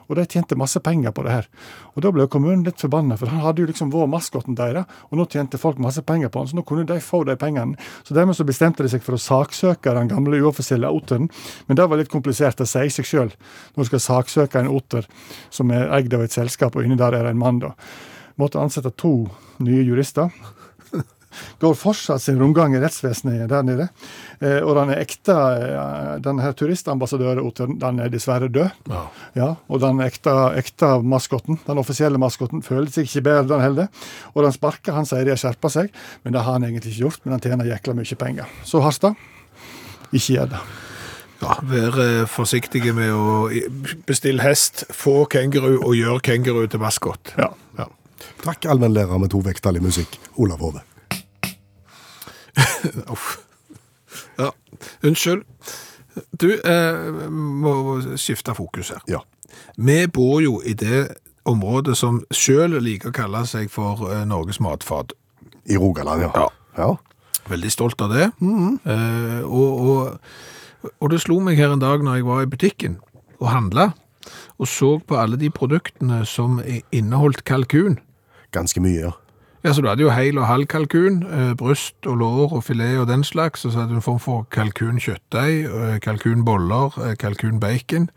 [0.06, 1.50] Og de tjente masse penger på det her.
[1.96, 5.20] Og da ble kommunen litt forbanna, for han hadde jo liksom vært maskoten deres, og
[5.20, 7.80] nå tjente folk masse penger på han, så nå kunne de få de pengene.
[8.08, 11.30] Så dermed så bestemte de seg for å saksøke den gamle uoffisielle oteren.
[11.68, 13.32] Men det var litt komplisert, det sier seg sjøl.
[13.76, 15.08] Når du skal saksøke en oter
[15.54, 17.74] som er eid av et selskap, og inni der er det en mann, da.
[18.42, 19.14] Måtte ansette to
[19.64, 20.34] nye jurister.
[21.62, 23.90] Går fortsatt sin rundgang i rettsvesenet der nede.
[24.40, 28.70] Eh, og den ekte, eh, den her turistambassadøren den er dessverre død.
[28.92, 29.04] Ja.
[29.36, 33.92] Ja, og den ekte, ekte maskotten, den offisielle maskotten, føler seg ikke bedre, den heller.
[34.34, 35.94] Og den sparker, han sier de har skjerpa seg,
[36.24, 37.24] men det har han egentlig ikke gjort.
[37.26, 38.58] Men han tjener jækla mye penger.
[38.68, 39.16] Så Harstad,
[40.12, 40.66] ikke gjør det.
[41.44, 43.50] Ja, Vær eh, forsiktige med å
[44.08, 47.36] bestille hest, få kenguru og gjøre kenguru til maskot.
[47.40, 47.52] Ja.
[47.80, 47.90] Ja.
[48.46, 50.84] Takk, allmennlærer med to vekttall i musikk, Olav Hove.
[53.14, 53.38] Uff.
[54.40, 54.52] Ja,
[55.04, 55.44] unnskyld.
[56.40, 57.74] Du, eh, må
[58.20, 59.02] skifte fokus her.
[59.12, 59.22] Ja.
[59.76, 61.08] Vi bor jo i det
[61.46, 65.14] området som sjøl liker å kalle seg for eh, Norges matfat.
[65.66, 66.48] I Rogaland, ja.
[66.78, 66.90] Ja.
[67.50, 68.30] Veldig stolt av det.
[68.86, 72.98] eh, og, og, og det slo meg her en dag når jeg var i butikken
[73.42, 73.90] og handla,
[74.62, 76.62] og så på alle de produktene som
[76.96, 78.00] inneholdt kalkun.
[78.56, 79.14] Ganske mye, ja.
[79.66, 83.00] Ja, så Du hadde jo hel og halv kalkun, eh, bryst og lår og filet
[83.02, 83.66] og den slags.
[83.66, 88.10] Og så hadde du en form for kalkunkjøttdeig, eh, kalkunboller, eh, kalkunbacon,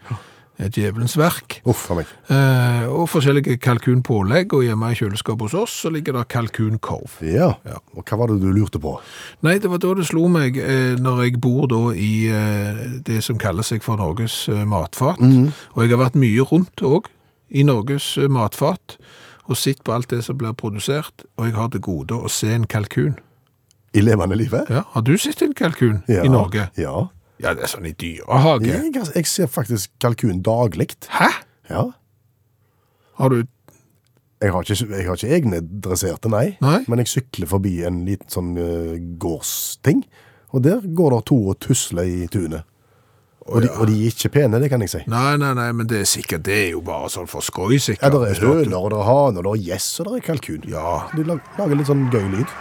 [0.61, 1.63] et djevelens verk.
[1.65, 2.07] Uff a meg.
[2.29, 4.53] Eh, og forskjellige kalkunpålegg.
[4.53, 7.23] Og hjemme i kjøleskapet hos oss så ligger det kalkunkorv.
[7.23, 7.55] Ja.
[7.65, 7.79] Ja.
[7.97, 9.01] Og hva var det du lurte på?
[9.43, 10.53] Nei, det var da det slo meg,
[11.01, 12.29] når jeg bor da i
[13.01, 15.17] det som kaller seg for Norges matfat.
[15.19, 17.07] Og jeg har vært mye rundt òg
[17.49, 18.99] i Norges matfat
[19.49, 21.25] og sett på alt det som blir produsert.
[21.39, 23.17] Og jeg har til gode å se en kalkun.
[23.97, 24.69] I levende livet?
[24.69, 26.23] Ja, Har du sett en kalkun Ja.
[26.25, 26.69] i Norge?
[26.77, 27.07] Ja.
[27.41, 28.67] Ja, det er sånn i dyrehage.
[28.67, 30.91] Jeg, jeg ser faktisk kalkun daglig.
[31.09, 31.31] Hæ?
[31.71, 31.85] Ja.
[33.19, 33.45] Har du
[34.41, 36.57] Jeg har, ikke, jeg har ikke egne dresserte, nei.
[36.63, 36.85] Nei?
[36.87, 40.05] Men jeg sykler forbi en liten sånn uh, gårdsting,
[40.55, 42.63] og der går det to og tusler i tunet.
[43.49, 44.99] Og, de, og de er ikke pene, det kan jeg si.
[45.09, 48.11] Nei, nei, nei, men det er sikkert Det er jo bare sånn for skøy, Ja,
[48.13, 50.67] det er høner, og det er haner, det er gjess, og det er kalkun.
[50.69, 50.91] Ja.
[51.17, 52.57] De lager litt sånn gøy lyd.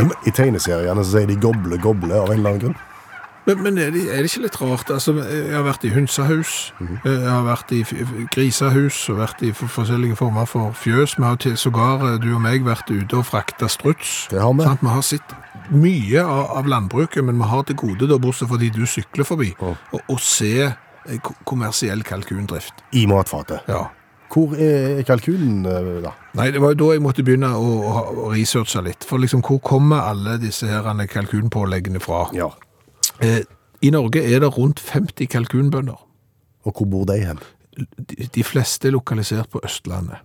[0.00, 2.78] I, I tegneseriene så sier de goble, goble av en eller annen grunn.
[3.46, 4.90] Men, men er, det, er det ikke litt rart?
[4.92, 6.56] Altså, jeg har vært i hønsehus,
[7.04, 7.80] jeg har vært i
[8.34, 11.16] grisehus, og vært i forskjellige former for fjøs.
[11.18, 14.28] Vi har til sågar, eh, du og meg, vært ute og frakta struts.
[14.30, 14.66] Det har vi.
[14.68, 14.84] Sant?
[14.84, 15.34] Vi har sett
[15.72, 19.54] mye av, av landbruket, men vi har til gode, da, bortsett fordi du sykler forbi,
[19.60, 20.20] å oh.
[20.20, 22.84] se eh, kommersiell kalkundrift.
[22.92, 23.64] I matfatet.
[23.70, 23.86] Ja.
[24.30, 25.64] Hvor er kalkunen,
[26.04, 26.12] da?
[26.38, 29.02] Nei, det var jo da jeg måtte begynne å, å, å researche litt.
[29.08, 32.28] For liksom, hvor kommer alle disse her kalkunpåleggene fra?
[32.36, 32.52] Ja.
[33.22, 33.42] Eh,
[33.82, 36.00] I Norge er det rundt 50 kalkunbønder.
[36.64, 37.38] Og hvor bor de hen?
[37.78, 40.20] De, de fleste er lokalisert på Østlandet.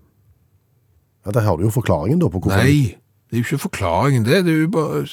[1.26, 2.96] Ja, Der har du jo forklaringen, da, på hvorfor Nei,
[3.30, 4.44] det er jo ikke forklaringen det.
[4.46, 5.06] Det er jo bare,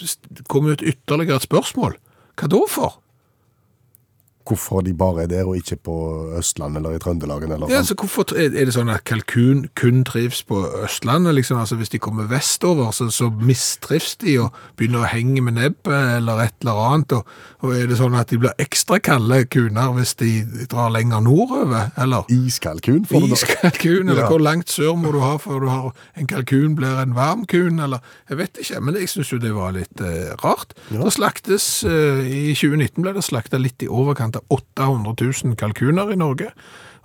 [0.49, 1.97] kommer jo et ytterligere et spørsmål.
[2.37, 2.99] Hva da for?
[4.49, 5.97] Hvorfor de bare er der, og ikke på
[6.39, 7.53] Østlandet eller i Trøndelagen.
[7.53, 11.35] Eller Ja, altså, hvorfor er det sånn at kalkun kun trives på Østlandet?
[11.35, 11.59] Liksom?
[11.59, 16.17] Altså, hvis de kommer vestover, så, så mistrives de og begynner å henge med nebbet
[16.19, 17.13] eller et eller annet.
[17.13, 17.27] Og,
[17.63, 20.31] og er det sånn at de blir ekstra kalde kuner hvis de
[20.71, 21.91] drar lenger nordover?
[22.01, 23.39] Eller Iskalkun, får du da.
[23.41, 24.09] iskalkun?
[24.09, 24.29] Eller Ja.
[24.31, 27.79] hvor langt sør må du ha før du har en kalkun blir en varm kun?
[27.83, 27.99] Eller
[28.31, 30.75] jeg vet ikke, men jeg syns jo det var litt eh, rart.
[30.93, 36.13] Det slaktes eh, I 2019 ble det slakta litt i overkant av 800 000 kalkuner
[36.13, 36.53] i Norge,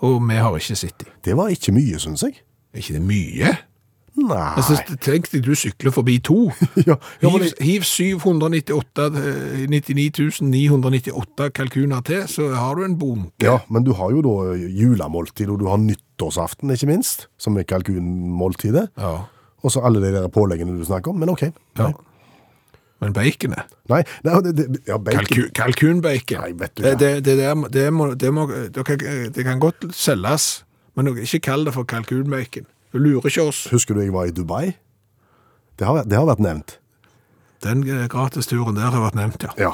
[0.05, 1.13] og vi har ikke sett dem.
[1.25, 2.39] Det var ikke mye, syns jeg.
[2.73, 3.55] Er ikke det mye?
[4.17, 4.45] Nei.
[4.57, 6.47] Altså, tenk deg du sykler forbi to.
[6.89, 13.45] ja, ja, Hiv, hiv 798, eh, 99 998 kalkuner til, så har du en bunke.
[13.45, 17.67] ja, men du har jo da julemåltid, og du har nyttårsaften, ikke minst, som er
[17.69, 18.87] kalkunmåltidet.
[18.97, 19.15] Ja.
[19.65, 21.21] Og så alle de der påleggene du snakker om.
[21.21, 21.49] Men OK.
[21.77, 21.91] ja.
[23.03, 25.27] Men baconet Nei, nei det, det, ja, bacon.
[25.27, 26.41] Kalku, Kalkunbacon.
[26.41, 29.05] Nei, vet du det, det, det, der, det, må, det, må, det, kan,
[29.36, 30.47] det kan godt selges,
[30.97, 32.67] men ikke kall det for kalkunbacon.
[32.91, 33.67] Du lurer ikke oss.
[33.71, 34.73] Husker du jeg var i Dubai?
[35.77, 36.79] Det har, det har vært nevnt.
[37.65, 39.53] Den eh, gratisturen der har vært nevnt, ja.
[39.62, 39.73] Ja.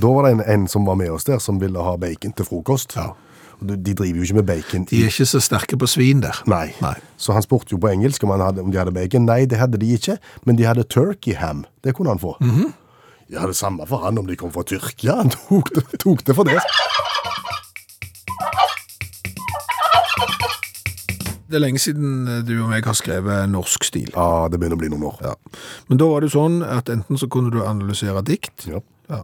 [0.00, 2.48] Da var det en, en som var med oss der, som ville ha bacon til
[2.48, 2.96] frokost.
[2.96, 3.12] Ja.
[3.60, 6.36] De driver jo ikke med bacon De er ikke så sterke på svin der.
[6.46, 6.68] Nei.
[6.82, 6.94] Nei.
[7.18, 9.26] Så han spurte jo på engelsk om, hadde, om de hadde bacon.
[9.26, 10.14] Nei, det hadde de ikke,
[10.46, 11.64] men de hadde turkey ham.
[11.82, 12.36] Det kunne han få.
[13.28, 15.18] Ja, det samme for han om de kom fra Tyrkia.
[15.20, 16.60] Han tok det, tok det for det.
[21.48, 24.10] Det er lenge siden eh, du og meg har skrevet norsk stil.
[24.12, 25.20] Ja, det begynner å bli noen år.
[25.24, 25.34] Ja.
[25.88, 28.82] Men da var det sånn at enten så kunne du analysere dikt, Ja.
[29.08, 29.22] ja.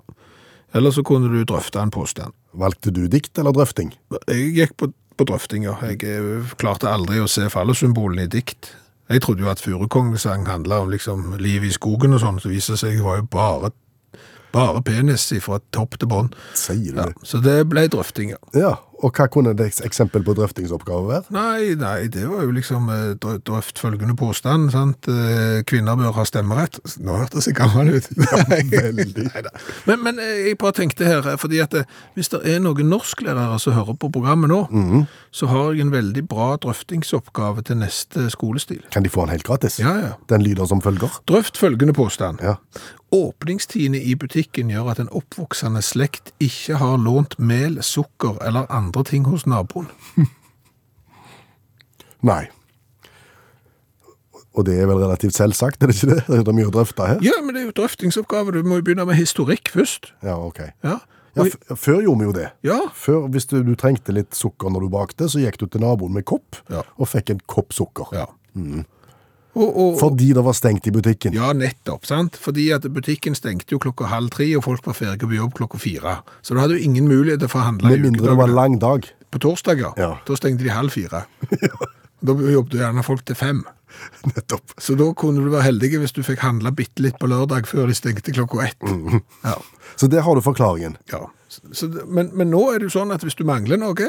[0.74, 2.34] Eller så kunne du drøfte en påstand.
[2.52, 3.92] Valgte du dikt eller drøfting?
[4.26, 5.26] Jeg gikk på, på
[5.62, 5.76] ja.
[5.86, 8.72] Jeg eh, klarte aldri å se fallosymbolene i dikt.
[9.08, 12.74] Jeg trodde jo at Furukongesang handla om liksom livet i skogen og sånn, så viser
[12.74, 13.70] det seg det var jo bare,
[14.54, 16.32] bare penis fra topp til bånn.
[16.56, 18.40] Sier du Ja, så det ble drøftinger.
[18.56, 21.34] Ja, Og hva kunne et eksempel på drøftingsoppgave være?
[21.34, 25.08] Nei, nei, det var jo liksom eh, drøft følgende påstand, sant?
[25.10, 26.78] Eh, Kvinner bør ha stemmerett.
[27.04, 28.08] Nå hørtes jeg gammel ut.
[28.48, 29.26] Nei, veldig.
[29.90, 31.76] Men, men eh, jeg bare tenkte her, fordi at
[32.16, 34.62] hvis det er noen norsklærere som hører på programmet nå,
[35.34, 38.82] så har jeg en veldig bra drøftingsoppgave til neste skolestil.
[38.94, 39.80] Kan de få den helt gratis?
[39.82, 40.12] Ja, ja.
[40.32, 41.12] Den lyder som følger.
[41.28, 42.40] Drøft følgende påstand.
[42.44, 42.56] Ja.
[43.14, 49.04] Åpningstidene i butikken gjør at en oppvoksende slekt ikke har lånt mel, sukker eller andre
[49.06, 49.86] ting hos naboen.
[52.24, 52.44] Nei.
[54.54, 56.20] Og det er vel relativt selvsagt, er det ikke det?
[56.44, 57.18] Det er mye å drøfte her.
[57.26, 58.54] Ja, men det er jo drøftingsoppgave.
[58.54, 60.12] Du må jo begynne med historikk først.
[60.22, 60.60] Ja, ok.
[60.86, 61.00] Ja.
[61.34, 62.48] Ja, før gjorde vi jo det.
[62.62, 62.76] ja.
[62.94, 66.14] Før, hvis du, du trengte litt sukker når du bakte, så gikk du til naboen
[66.14, 66.84] med kopp, Ja.
[66.94, 68.12] og fikk en kopp sukker.
[68.14, 68.28] ja.
[69.54, 71.32] Og, og, Fordi det var stengt i butikken.
[71.36, 72.36] ja, nettopp, sant?
[72.40, 75.78] Fordi at butikken stengte jo klokka halv tre, og folk var ferdige på jobb klokka
[75.78, 76.16] fire.
[76.42, 78.78] Så da hadde jo ingen mulighet til å forhandle Med mindre det var en lang
[78.82, 79.06] dag.
[79.30, 80.16] På torsdager, Ja.
[80.26, 81.24] da stengte de halv fire.
[82.24, 83.58] Da jobbet gjerne folk til fem.
[84.34, 84.72] Nettopp.
[84.80, 87.86] Så da kunne du være heldig hvis du fikk handla bitte litt på lørdag før
[87.90, 88.80] de stengte klokka ett.
[88.80, 89.20] Mm.
[89.44, 89.58] Ja.
[90.00, 90.96] Så der har du forklaringen.
[91.12, 91.26] Ja.
[91.52, 94.08] Så, så, men, men nå er det jo sånn at hvis du mangler noe,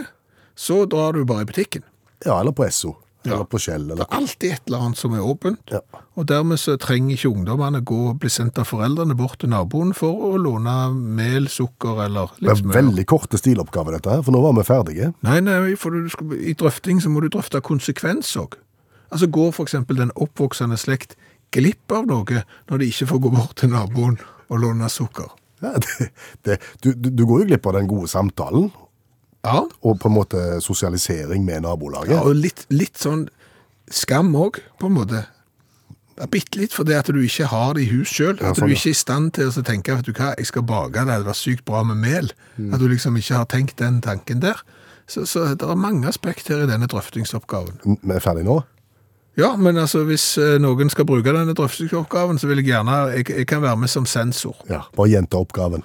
[0.56, 1.84] så drar du bare i butikken.
[2.24, 2.96] Ja, eller på Esso.
[3.26, 3.88] Eller på Shell.
[3.90, 5.74] Det er alltid et eller annet som er åpent.
[6.16, 9.94] Og dermed så trenger ikke ungdommene gå og bli sendt av foreldrene bort til naboen
[9.98, 12.62] for å låne mel, sukker eller litt smør.
[12.62, 15.12] Det er veldig korte stiloppgave dette her, for nå var vi ferdige.
[15.26, 18.60] Nei, nei, for du i drøfting så må du drøfte konsekvens òg.
[19.14, 21.16] Altså går eksempel den oppvoksende slekt
[21.56, 24.18] glipp av noe når de ikke får gå bort til naboen
[24.50, 25.30] og låne sukker?
[25.64, 26.10] Ja, det,
[26.46, 28.72] det, du, du du går jo glipp av den gode samtalen,
[29.46, 32.16] Ja, og på en måte sosialisering med nabolaget.
[32.16, 33.28] ja og litt, litt sånn
[33.94, 35.26] skam òg, på en måte.
[36.16, 38.38] Ja, Bitte litt fordi at du ikke har det i hus sjøl.
[38.40, 40.48] Ja, at sånn, du ikke er i stand til å tenke vet du hva, jeg
[40.50, 42.32] skal bake det, det var sykt bra med mel.
[42.56, 42.72] Mm.
[42.74, 44.64] At du liksom ikke har tenkt den tanken der.
[45.08, 48.00] Så, så det er mange aspekter i denne drøftingsoppgaven.
[48.02, 48.64] Vi er ferdige nå?
[49.38, 53.28] Ja, men altså hvis eh, noen skal bruke denne drøftingsoppgaven, så vil jeg gjerne jeg,
[53.42, 54.56] jeg kan være med som sensor.
[54.72, 54.86] Ja.
[54.96, 55.84] Bare gjenta oppgaven.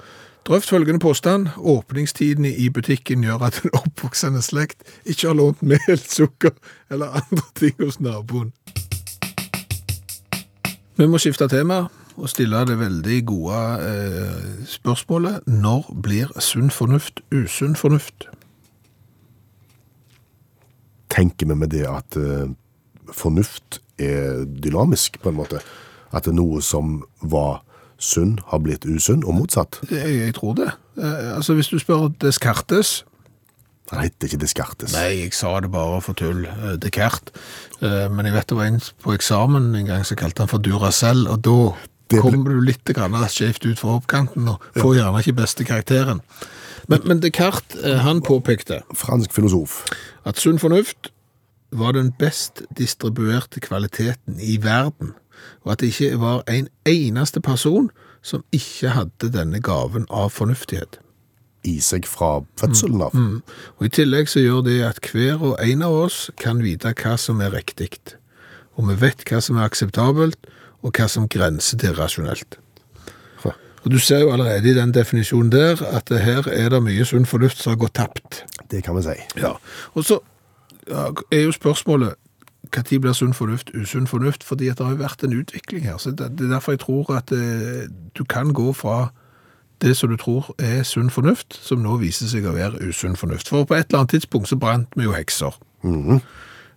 [0.51, 1.49] Drøft følgende påstand.
[1.57, 6.51] Åpningstidene i butikken gjør at en oppvoksende slekt ikke har lånt mel, sukker
[6.91, 8.51] eller andre ting hos naboen.
[10.99, 11.85] Vi må skifte tema
[12.17, 13.61] og stille det veldig gode
[13.93, 15.47] eh, spørsmålet.
[15.47, 18.27] Når blir sunn fornuft usunn fornuft?
[21.15, 22.51] Tenker vi med det at eh,
[23.15, 25.63] fornuft er dynamisk, på en måte?
[26.11, 27.63] At det er noe som var
[28.01, 29.79] sunn, har blitt usunn, og motsatt?
[29.91, 30.71] Jeg, jeg tror det.
[30.99, 33.05] Eh, altså Hvis du spør Descartes
[33.93, 34.93] Han heter ikke Descartes.
[34.95, 36.45] Nei, jeg sa det bare for tull.
[36.47, 37.33] eh, Descartes.
[37.83, 40.59] Eh, Men jeg vet det var en på eksamen en gang som kalte han for
[40.63, 41.57] Duracell, og da
[42.09, 46.21] ble- kommer du litt skjevt ut fra oppkanten og får gjerne ikke beste karakteren.
[46.89, 49.85] Men, men Descartes, han påpekte Fransk filosof.
[50.25, 51.11] at sunn fornuft
[51.73, 55.15] var den best distribuerte kvaliteten i verden,
[55.65, 57.91] og at det ikke var en eneste person
[58.23, 60.99] som ikke hadde denne gaven av fornuftighet.
[61.65, 63.17] I seg fra fødselen av.
[63.77, 67.19] Og I tillegg så gjør det at hver og en av oss kan vite hva
[67.21, 67.91] som er riktig.
[68.81, 70.39] Og vi vet hva som er akseptabelt,
[70.81, 72.57] og hva som grenser til rasjonelt.
[73.81, 77.27] Og Du ser jo allerede i den definisjonen der at her er det mye sunn
[77.27, 78.43] fornuft som har gått tapt.
[78.71, 79.17] Det kan vi si.
[79.41, 79.55] Ja.
[79.95, 80.19] Og så
[81.33, 82.15] er jo spørsmålet
[82.77, 84.45] når blir sunn fornuft usunn fornuft?
[84.47, 85.97] Fordi det har jo vært en utvikling her.
[85.99, 89.11] så Det, er derfor jeg tror at eh, du kan gå fra
[89.81, 93.49] det som du tror er sunn fornuft, som nå viser seg å være usunn fornuft.
[93.49, 95.57] For på et eller annet tidspunkt så brant vi jo hekser.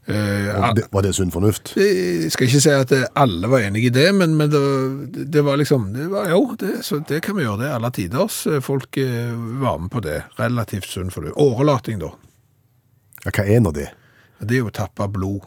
[0.07, 1.73] eh, Og det, var det sunn fornuft?
[1.75, 5.43] jeg skal ikke si at eh, alle var enige i det, men, men det, det
[5.45, 7.71] var liksom det var, Jo, det, så det kan vi gjøre, det.
[7.75, 8.45] Alle tiders.
[8.47, 10.21] Eh, Folk eh, var med på det.
[10.39, 11.35] Relativt sunn fornuft.
[11.37, 12.13] Årelating, da.
[13.25, 13.89] Ja, hva er nå det?
[14.43, 15.43] Det er jo å tappe blod.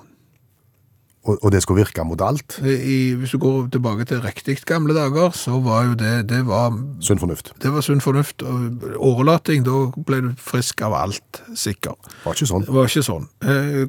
[1.26, 2.58] Og, og det skulle virke mot alt?
[2.62, 6.70] I, hvis du går tilbake til riktig gamle dager, så var jo det det var,
[7.02, 7.52] Sunn fornuft.
[7.62, 8.42] det var sunn fornuft.
[8.46, 11.96] og Årelating, da ble du frisk av alt, sikker.
[12.24, 12.66] Var ikke sånn.
[12.70, 13.26] Var ikke sånn.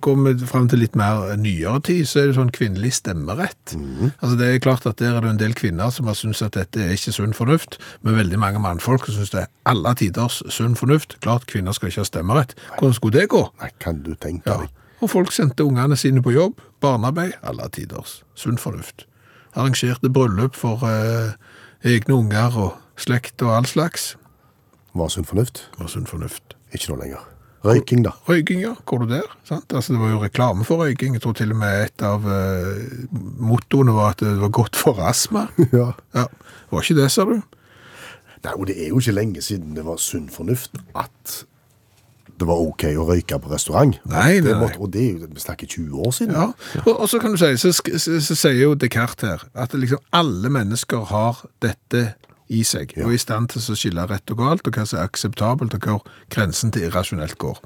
[0.02, 3.76] Kommer Går vi frem til litt mer nyere tid, så er det sånn kvinnelig stemmerett.
[4.18, 6.58] Altså Det er klart at der er det en del kvinner som har syntes at
[6.58, 10.42] dette er ikke sunn fornuft, men veldig mange mannfolk som syns det er alle tiders
[10.54, 11.20] sunn fornuft.
[11.22, 12.58] Klart kvinner skal ikke ha stemmerett.
[12.80, 13.44] Hvordan skulle det gå?
[13.62, 14.68] Nei, kan du tenke deg.
[14.68, 14.77] Ja.
[15.02, 16.62] Og folk sendte ungene sine på jobb.
[16.82, 18.24] Barnearbeid, alle tiders.
[18.36, 19.06] Sunn fornuft.
[19.54, 21.34] Arrangerte bryllup for eh,
[21.86, 24.16] egne unger og slekt og all slags.
[24.98, 25.68] Var sunn fornuft?
[25.78, 26.58] Var sunn fornuft.
[26.74, 27.26] Ikke nå lenger.
[27.66, 28.14] Røyking, da.
[28.30, 28.74] Røyking, ja.
[28.86, 29.26] Går du der?
[29.48, 29.74] Sant?
[29.74, 31.18] Altså, det var jo reklame for røyking.
[31.18, 33.08] Jeg tror til og med et av eh,
[33.42, 35.48] mottoene var at det var godt for astma.
[35.80, 35.92] ja.
[36.16, 36.26] Ja.
[36.72, 37.38] Var ikke det, sa du?
[38.46, 41.42] Nei, og det er jo ikke lenge siden det var sunn fornuft at
[42.40, 43.98] det var ok å røyke på restaurant.
[44.10, 46.38] Nei, nei, måtte, og det er jo, vi snakker 20 år siden.
[46.38, 46.48] Ja,
[46.84, 47.74] og, og så kan du si, så,
[48.30, 52.04] sier jo Descartes her, at liksom alle mennesker har dette
[52.54, 55.02] i seg, og er i stand til å skille rett og galt, og hva som
[55.02, 57.60] er akseptabelt, og hvor grensen til irrasjonelt går.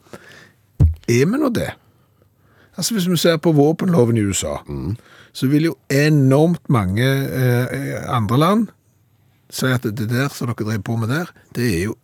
[1.11, 1.73] Er vi nå det?
[2.77, 4.55] Altså Hvis vi ser på våpenloven i USA,
[5.33, 8.69] så vil jo enormt mange eh, andre land
[9.51, 11.95] si at det der som dere driver på med der, det er jo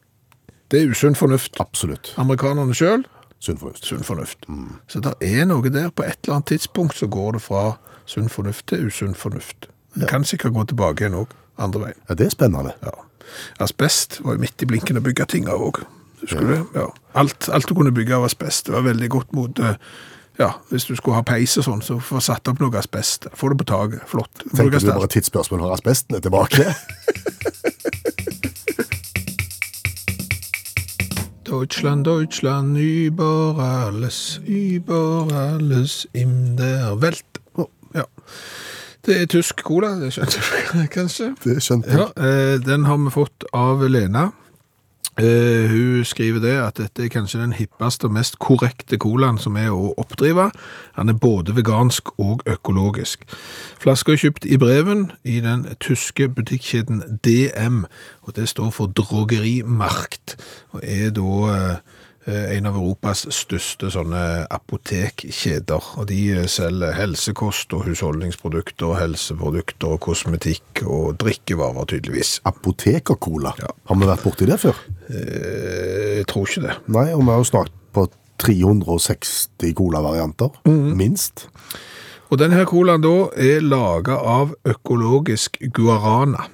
[0.72, 1.60] det er usunn fornuft.
[1.64, 2.14] Absolutt.
[2.18, 3.06] Amerikanerne sjøl
[3.40, 3.86] Sunn fornuft.
[3.86, 4.48] sunn fornuft.
[4.90, 7.78] Så det er noe der, på et eller annet tidspunkt så går det fra
[8.10, 9.68] sunn fornuft til usunn fornuft.
[9.98, 10.06] Ja.
[10.10, 12.00] kan sikkert gå tilbake igjen òg, andre veien.
[12.10, 12.74] Ja, det er spennende.
[12.86, 12.92] Ja.
[13.62, 15.84] Asbest var jo midt i blinken å bygge ting av òg.
[16.22, 16.60] Det?
[16.76, 16.88] Ja.
[17.14, 19.78] Alt, alt du kunne bygge av asbest, det var veldig godt mot eh,
[20.38, 23.26] ja, hvis du skulle ha peis og sånn, så få satt opp noe asbest.
[23.38, 24.04] Få det på taket.
[24.10, 24.44] Flott.
[24.54, 26.68] Tenker du bare tidsspørsmål når asbesten er tilbake?
[31.48, 37.24] Deutschland, Deutschland, über alles, über alles in der Welt.
[37.94, 38.04] Ja.
[39.06, 41.30] Det er tysk cola, det skjønte du kanskje?
[41.44, 42.00] Det skjønte jeg.
[42.00, 44.32] Ja, eh, den har vi fått av Lena.
[45.18, 49.56] Eh, hun skriver det at dette er kanskje den hippeste og mest korrekte colaen som
[49.58, 50.52] er å oppdrive.
[50.94, 53.26] Han er både vegansk og økologisk.
[53.82, 57.88] Flaska er kjøpt i breven i den tyske butikkjeden DM,
[58.30, 60.38] og det står for Drogerimarkt,
[60.78, 61.97] og er da eh,
[62.28, 70.02] en av Europas største sånne apotekkjeder, og de eh, selger helsekost og husholdningsprodukter, helseprodukter og
[70.04, 72.38] kosmetikk og drikkevarer tydeligvis.
[72.50, 73.54] Apotek og cola?
[73.62, 73.70] Ja.
[73.92, 74.82] Har vi vært borti det før?
[75.08, 76.76] Eh, Jeg tror ikke det.
[76.92, 78.08] Nei, og vi har jo snakket på
[78.44, 80.50] 360 cola-varianter.
[80.68, 81.48] Minst.
[82.28, 86.50] Og denne her colaen da er laget av økologisk guarana.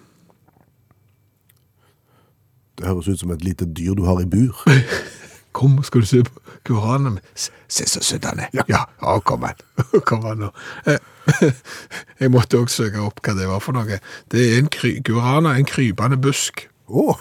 [2.78, 4.54] Det høres ut som et lite dyr du har i bur.
[5.54, 7.18] Kom, skal du se på guarana?
[7.36, 8.50] Se, så søt han er.
[8.54, 8.63] Ja,
[9.02, 9.60] ja, kom an.
[10.10, 10.52] Kom an nå.
[10.88, 11.00] Eh,
[12.20, 14.00] Jeg måtte også søke opp hva det var for noe.
[14.32, 16.68] Det er en kry, guarana, en krypende busk.
[16.88, 17.20] Oh.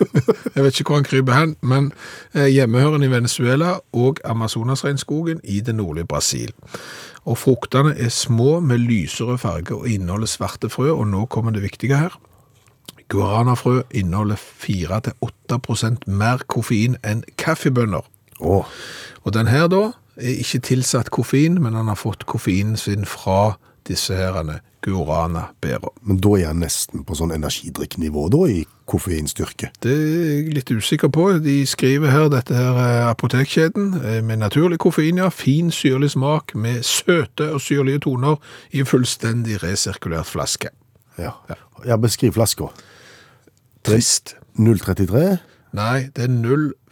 [0.54, 1.90] Jeg vet ikke hvor han kryper hen, men
[2.34, 6.54] eh, hjemmehørende i Venezuela og Amazonasregnskogen i det nordlige Brasil.
[7.28, 11.62] Og fruktene er små med lysere farge og inneholder svarte frø, og nå kommer det
[11.66, 12.16] viktige her.
[13.10, 18.06] Guaranafrø inneholder 4-8% mer koffein enn kaffebønner.
[18.40, 18.64] Oh.
[19.24, 23.56] Og den her da er ikke tilsatt koffein, men han har fått koffeinen sin fra
[23.88, 25.90] disse herene guarana-bærer.
[26.06, 29.72] Men da er jeg nesten på sånn energidrikknivå da, i koffeinstyrke.
[29.82, 31.26] Det er jeg litt usikker på.
[31.44, 36.54] De skriver her, dette her er apotekkjeden, eh, med naturlig koffein, ja, fin syrlig smak,
[36.54, 38.38] med søte og syrlige toner
[38.70, 40.72] i fullstendig resirkulert flaske.
[41.18, 41.34] Ja.
[41.84, 42.70] ja beskriv flaska.
[43.86, 44.36] Trist.
[44.58, 45.38] 033.
[45.76, 46.36] Nei, det er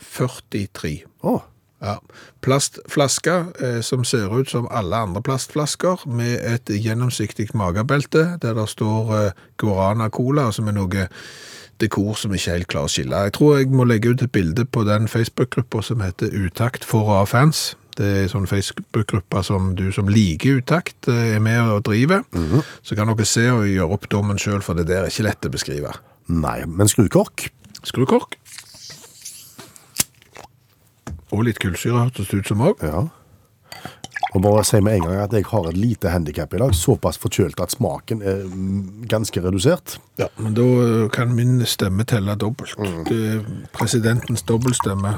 [0.00, 0.96] 043.
[1.26, 1.38] Å,
[1.78, 1.92] Ja.
[2.42, 8.64] Plastflaske eh, som ser ut som alle andre plastflasker, med et gjennomsiktig magebelte, der det
[8.72, 11.04] står eh, Guarana Cola, som er noe
[11.78, 13.20] dekor som ikke helt klarer å skille.
[13.28, 17.12] Jeg tror jeg må legge ut et bilde på den Facebook-gruppa som heter Utakt for
[17.20, 17.76] A-fans.
[17.98, 22.26] Det er en sånn Facebook-gruppe som du som liker utakt eh, er med og driver.
[22.82, 25.46] Så kan dere se og gjøre opp dommen selv, for det der er ikke lett
[25.46, 25.94] å beskrive.
[26.28, 27.48] Nei, men skrukork.
[27.88, 28.38] Skrukork.
[31.34, 32.82] Og litt kullsyre hørtes det ut som òg.
[32.84, 33.06] Ja.
[34.36, 37.16] Og bare si med en gang at jeg har et lite handikap i dag, såpass
[37.20, 39.96] forkjølt at smaken er mm, ganske redusert.
[40.20, 42.76] Ja, men da eh, kan min stemme telle dobbelt.
[43.08, 45.16] Det er presidentens dobbeltstemme.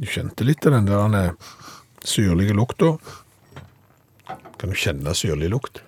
[0.00, 1.32] Du kjente litt av den der er
[2.08, 2.94] syrlige lukta.
[4.60, 5.80] Kan du kjenne syrlig lukt?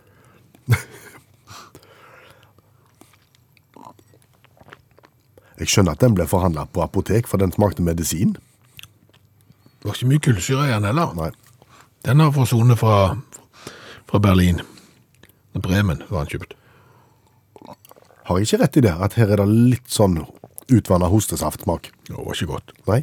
[5.62, 8.34] Jeg skjønner at den ble forhandla på apotek, for den smakte medisin.
[9.78, 11.14] Det var ikke mye kullsyre i den heller.
[11.18, 11.30] Nei.
[12.02, 13.14] Den har forsvunnet fra,
[14.10, 14.58] fra Berlin.
[15.54, 16.56] Bremen var han kjøpt.
[18.26, 20.20] Har jeg ikke rett i det, at her er det litt sånn
[20.72, 21.92] utvanna hostesaftsmak?
[22.08, 22.74] Det var ikke godt.
[22.88, 23.02] Nei?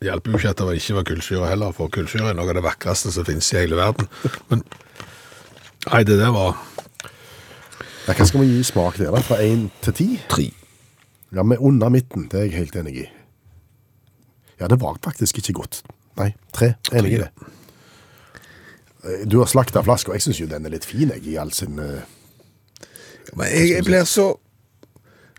[0.00, 2.56] Det hjelper jo ikke at det ikke var kullsyre heller, for kullsyre er noe av
[2.56, 4.08] det vakreste som finnes i hele verden.
[4.50, 4.64] Men
[5.88, 6.58] nei, det der var
[8.08, 9.20] Ja, hva skal vi gi smak der, da?
[9.22, 10.08] Fra én til ti?
[10.28, 10.48] tre.
[11.32, 12.24] Ja, men under midten.
[12.30, 13.06] Det er jeg helt enig i.
[14.60, 15.82] Ja, det var faktisk ikke godt.
[16.18, 16.72] Nei, tre.
[16.92, 17.28] Enig i det.
[19.04, 20.12] Eh, Du har slakta flaska.
[20.12, 22.02] Jeg syns jo den er litt fin, jeg, i all sin eh,
[23.36, 24.32] Men jeg, jeg blir så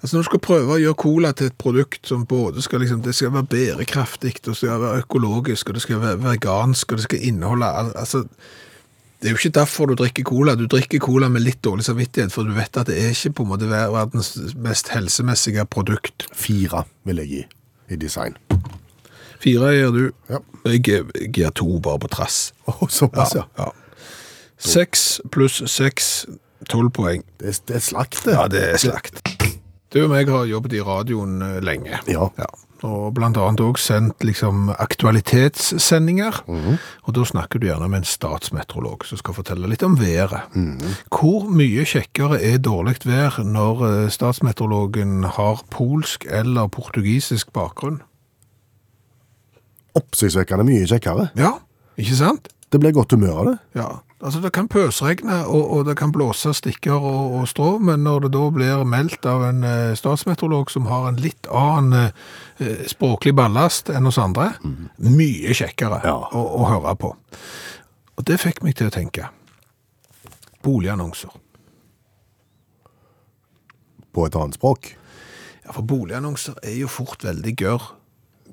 [0.02, 3.04] Altså Når du skal prøve å gjøre cola til et produkt som både skal liksom,
[3.06, 6.98] det skal være bærekraftig, og det skal være økologisk, og det skal være vegansk, og
[6.98, 7.68] det skal inneholde
[8.02, 8.24] altså,
[9.22, 10.56] Det er jo ikke derfor du drikker cola.
[10.58, 13.44] Du drikker cola med litt dårlig samvittighet, for du vet at det er ikke på
[13.46, 16.26] en måte verdens mest helsemessige produkt.
[16.34, 17.42] Fire vil jeg gi
[17.94, 18.34] i design.
[19.42, 20.02] Fire gir du.
[20.30, 20.40] Ja.
[20.66, 21.06] Jeg,
[21.38, 22.40] gir to bare på trass.
[22.70, 23.46] Å, såpass, ja.
[23.62, 23.70] ja.
[24.62, 26.10] Seks pluss seks,
[26.70, 27.24] tolv poeng.
[27.42, 28.36] Det, er- det er slakt, det.
[28.38, 29.22] Ja, det er slakt.
[29.92, 31.98] Du og meg har jobbet i radioen lenge.
[32.10, 32.30] Ja.
[32.40, 32.50] Ja.
[32.88, 36.42] Og blant annet også sendt liksom aktualitetssendinger.
[37.06, 40.50] Og da snakker du gjerne med en statsmeteorolog som skal fortelle litt om været.
[41.14, 48.02] Hvor mye kjekkere er dårlig vær når eh, statsmeteorologen har polsk eller portugisisk bakgrunn?
[49.94, 51.30] Oppsiktsvekkende mye kjekkere.
[51.38, 51.60] Ja,
[52.00, 52.50] ikke sant?
[52.72, 53.58] Det blir godt humør av det.
[53.76, 53.90] Ja,
[54.22, 58.26] altså det kan pøsregne, og, og det kan blåse stikker og, og strå, men når
[58.28, 62.12] det da blir meldt av en eh, statsmeteorolog som har en litt annen
[62.62, 64.52] eh, språklig ballast enn oss andre,
[65.02, 66.16] mye kjekkere Ja.
[66.32, 67.14] å, å høre på.
[68.18, 69.30] Og det fikk meg til å tenke.
[70.62, 71.32] Boligannonser.
[74.14, 74.92] På et annet språk.
[75.66, 77.86] Ja, for boligannonser er jo fort veldig gørr.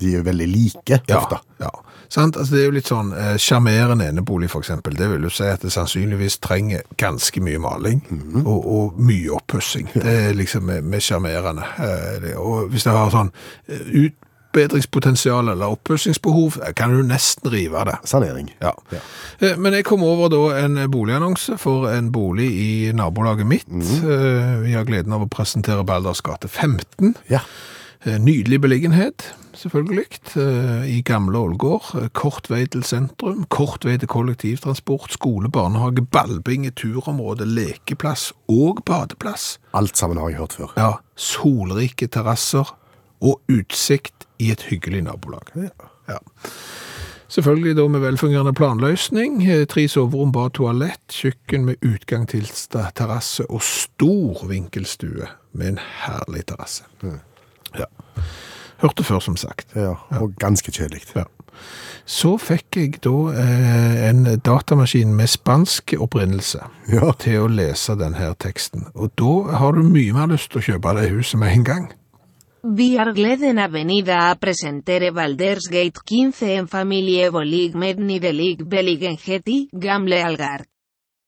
[0.00, 1.38] De er veldig like, Ja, ofte.
[1.60, 1.70] ja.
[2.08, 2.36] Sant?
[2.40, 4.94] Altså, det er jo litt sånn eh, sjarmerende enebolig, for eksempel.
[4.96, 8.00] Det vil jo si at det sannsynligvis trenger ganske mye maling
[8.46, 9.90] og, og mye oppussing.
[9.92, 11.66] Det er liksom med, med sjarmerende.
[11.84, 13.28] Eh, og hvis det har sånn
[13.68, 14.08] eh,
[14.52, 17.98] utbedringspotensial eller oppussingsbehov, eh, kan du nesten rive det.
[18.08, 18.48] Sanering.
[18.60, 18.72] Ja.
[19.40, 23.68] Eh, Men jeg kom over da en boligannonse for en bolig i nabolaget mitt.
[23.68, 27.14] Eh, Vi har gleden av å presentere Balders gate 15.
[27.28, 27.40] Ja.
[28.04, 29.28] Eh, Nydelig beliggenhet,
[29.58, 30.06] selvfølgelig,
[30.36, 32.10] eh, i gamle Ålgård.
[32.12, 39.58] Kort vei til sentrum, kort vei til kollektivtransport, skole, barnehage, ballbinge, turområde, lekeplass og badeplass.
[39.74, 40.74] Alt sammen har jeg hørt før.
[40.76, 42.74] Ja, solrike terrasser
[43.20, 45.52] og utsikt i et hyggelig nabolag.
[46.08, 46.22] Ja.
[47.28, 52.48] Selvfølgelig da med velfungerende planløsning, eh, tre soverom, bad, toalett, kjøkken med utgang til
[52.94, 56.84] terrasse og stor vinkelstue med en herlig terrasse.
[57.76, 57.84] Ja.
[58.78, 59.74] Hørte før, som sagt.
[59.76, 61.02] Ja, og ganske kjedelig.
[61.16, 61.24] Ja.
[62.08, 66.62] Så fikk jeg da eh, en datamaskin med spansk opprinnelse
[66.92, 67.12] Ja.
[67.18, 68.86] til å lese denne teksten.
[68.94, 71.88] Og da har du mye mer lyst til å kjøpe det huset med en gang.
[72.64, 78.58] Vi har gleden avenida a presentere Valdersgate 15 en familie med medni delig
[79.46, 80.64] i gamle Algar.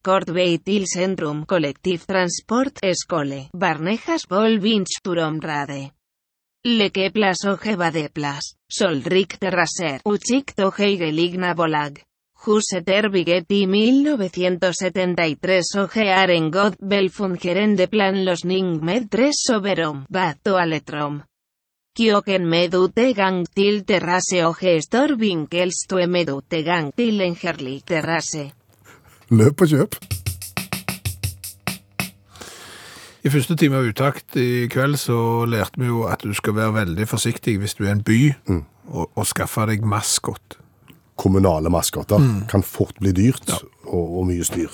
[0.03, 5.91] Kort vei til sentrum, kollektivtransport skole, barnejas volvins vinsturom rade.
[6.63, 12.03] Le Keplas o Jebadeplas, Solrik Terraser, Uchik Heigeligna Bolag.
[13.11, 21.23] Bigetti 1973 Ojear en God Belfungeren de Plan los Ningmed 3 Soberom, Bato Aletrom.
[21.95, 28.53] Kioken medute gangtil terrase o gestor vinkelstue medute gangtil en herlik terrase.
[29.31, 29.63] Løp!
[33.21, 36.73] I første time av Utakt i kveld så lærte vi jo at du skal være
[36.79, 40.57] veldig forsiktig hvis du er en by og, og skaffe deg maskot.
[41.21, 44.73] Kommunale maskotter kan fort bli dyrt og, og mye styr.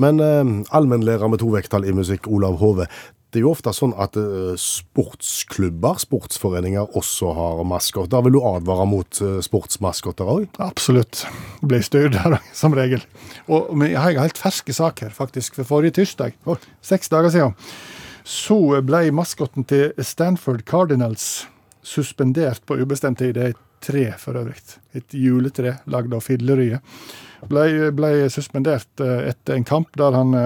[0.00, 2.88] Men eh, allmennlærer med to vekttall i musikk, Olav Hove,
[3.34, 8.22] det er jo ofte sånn at eh, sportsklubber, sportsforeninger, også har maskotter.
[8.22, 10.44] Vil du advare mot eh, sportsmaskotter òg?
[10.62, 11.24] Absolutt.
[11.58, 13.02] Det ble her der, som regel.
[13.50, 16.38] Og jeg har helt ferske sak her, faktisk, for forrige tirsdag.
[16.46, 17.58] for Seks dager siden.
[18.22, 21.48] Så ble maskotten til Stanford Cardinals
[21.82, 23.34] suspendert på ubestemt tid.
[23.34, 24.62] Det er et tre, for øvrig.
[24.94, 26.78] Et juletre lagd av Fidlerye.
[27.50, 30.38] Ble, ble suspendert eh, etter en kamp der han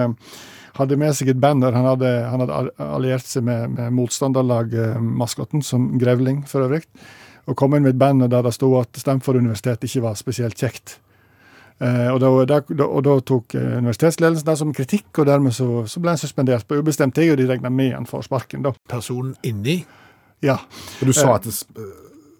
[0.79, 1.75] hadde med seg et banner.
[1.75, 6.85] Han hadde, han hadde alliert seg med, med motstanderlagmaskotten, som Grevling for øvrig,
[7.49, 10.97] og kom inn med et banner der det sto at Stamford-universitetet ikke var spesielt kjekt.
[11.79, 15.85] Eh, og, da, da, og da tok eh, universitetsledelsen det som kritikk, og dermed så,
[15.87, 18.73] så ble han suspendert på ubestemt tid, og de regna med han for sparken, da.
[18.91, 19.81] Personen inni
[20.43, 20.57] Ja.
[20.99, 21.87] Og Du sa at eh,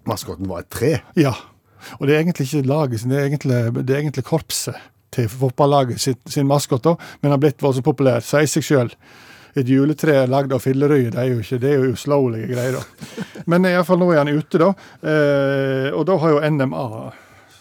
[0.08, 0.98] maskotten var et tre.
[1.16, 1.34] ja.
[1.96, 4.76] Og det er egentlig ikke laget det er egentlig, det er egentlig korpset
[5.14, 6.86] til fotballaget sin, sin maskot,
[7.22, 8.94] men har blitt voldsomt populær, sier seg sjøl.
[9.58, 13.16] Et juletre lagd av fillerøye, det er jo ikke, det er jo uslåelige greier, da.
[13.50, 14.70] Men iallfall nå er han ute, da.
[15.02, 16.84] Eh, og da har jo NMA,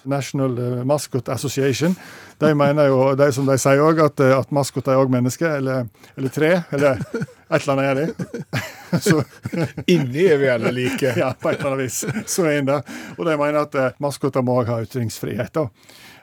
[0.09, 1.97] National eh, Mascot Association,
[2.39, 5.57] de mener jo, de som de sier òg, at, eh, at maskoter er òg mennesker,
[5.59, 5.89] eller,
[6.21, 6.53] eller tre.
[6.77, 7.01] Eller
[7.49, 8.59] Et eller annet er de.
[9.07, 9.23] Så
[9.89, 11.15] Inni er vi alle like.
[11.23, 12.03] ja, på et eller annet vis.
[12.29, 12.83] Så er en det.
[13.17, 15.55] Og de mener at eh, maskoter må òg ha ytringsfrihet.
[15.57, 15.67] da.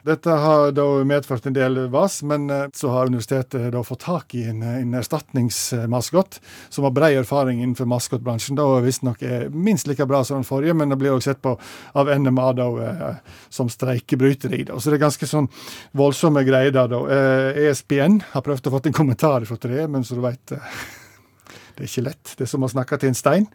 [0.06, 4.36] Dette har da medført en del vas, men eh, så har universitetet da fått tak
[4.38, 6.38] i en, en erstatningsmaskot
[6.68, 8.58] som har bred erfaring innenfor maskotbransjen.
[8.58, 11.56] Da visstnok er minst like bra som den forrige, men det blir også sett på
[11.98, 14.62] av NMA da eh, som streikebryteri.
[14.70, 14.78] Da.
[14.78, 15.50] Så det er ganske sånn
[15.98, 17.02] voldsomme greier der, da.
[17.10, 20.54] Eh, ESPN har prøvd å få en kommentar fra tre, men så du veit
[21.76, 22.36] det er ikke lett.
[22.38, 23.50] Det er som å snakke til en stein.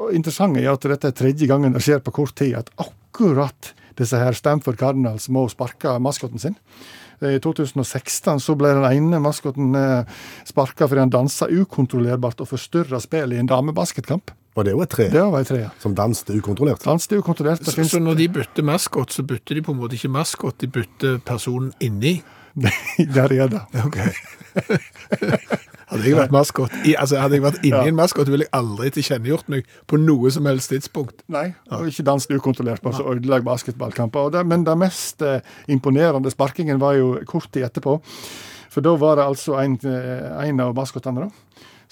[0.00, 3.74] Og Interessant er at dette er tredje gangen det skjer på kort tid at akkurat
[3.98, 6.56] disse her Stamford Cardinals må sparke maskoten sin.
[7.24, 9.76] I 2016 så ble den ene maskoten
[10.44, 14.34] sparka fordi han dansa ukontrollerbart og forstyrra spillet i en damebasketkamp.
[14.54, 15.70] Og det er jo et tre Det var et tre ja.
[15.82, 16.84] som danste ukontrollert.
[16.84, 17.58] Danste ukontrollert.
[17.62, 20.12] Det Så, finnes så når de bytter maskot, så bytter de på en måte ikke
[20.14, 22.20] maskot, de bytter personen inni.
[23.16, 23.62] Der er det.
[23.86, 23.98] Ok.
[25.94, 27.82] Hadde jeg vært maskot, i, altså hadde jeg vært inni Ja.
[27.88, 31.22] en maskot, ville jeg aldri tilkjennegjort meg på noe som helst tidspunkt.
[31.32, 34.26] Nei, og ikke danset ukontrollert, på, så ødelegge basketballkamper.
[34.28, 35.40] Og det, men den mest eh,
[35.70, 37.98] imponerende sparkingen var jo kort tid etterpå.
[38.74, 41.30] For da var det altså en, eh, en av maskotene da,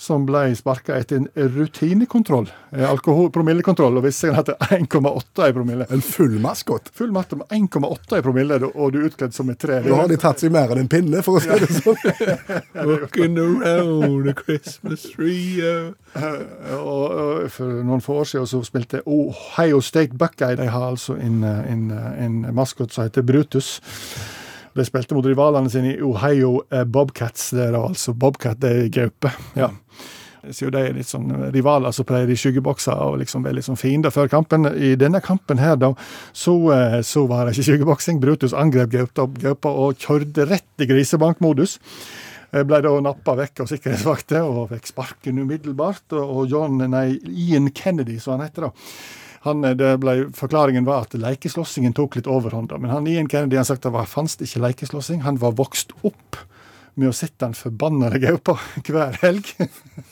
[0.02, 4.82] som ble sparka etter en rutinekontroll, alkoholpromillekontroll alkohol, promillekontroll, og viste seg at det er
[4.82, 5.86] 1,8 i promille.
[5.92, 6.90] En full maskot.
[6.96, 9.80] Full matte med 1,8 i promille, og du er utkledd som et tre.
[9.84, 11.98] Da har de tatt seg mer enn en pinne, for å si det sånn.
[12.88, 15.92] Walking around a Christmas tree oh.
[16.72, 20.58] Og, og For noen få år siden så spilte Ohio State Buckeye.
[20.58, 23.78] De har altså en, en, en maskot som heter Brutus.
[24.74, 27.50] De spilte mot rivalene sine i Ohio eh, Bobcats.
[27.52, 29.32] Det er da altså Bobcat, det er gaupe.
[29.58, 29.70] Ja.
[30.50, 33.78] Så de er litt sånn rivaler som pleier i skyggebokser og liksom er litt sånn
[33.78, 34.66] fiender før kampen.
[34.74, 35.92] I denne kampen her, da,
[36.34, 38.18] så, eh, så var det ikke skyggeboksing.
[38.22, 41.78] Brutus angrep gaupa, og kjørte rett i grisebankmodus.
[42.52, 46.12] Ble da nappa vekk av sikkerhetsvakter og fikk sparken umiddelbart.
[46.18, 47.14] Og John, nei,
[47.46, 48.72] Ian Kennedy, som han heter da.
[49.46, 52.72] Han, eh, det ble, forklaringen var at lekeslåssingen tok litt overhånd.
[52.78, 55.22] Men han, Ian Kennedy han sagt det fantes ikke lekeslåssing.
[55.26, 56.38] Han var vokst opp
[56.94, 59.48] med å sitte den forbannede gaupa hver helg.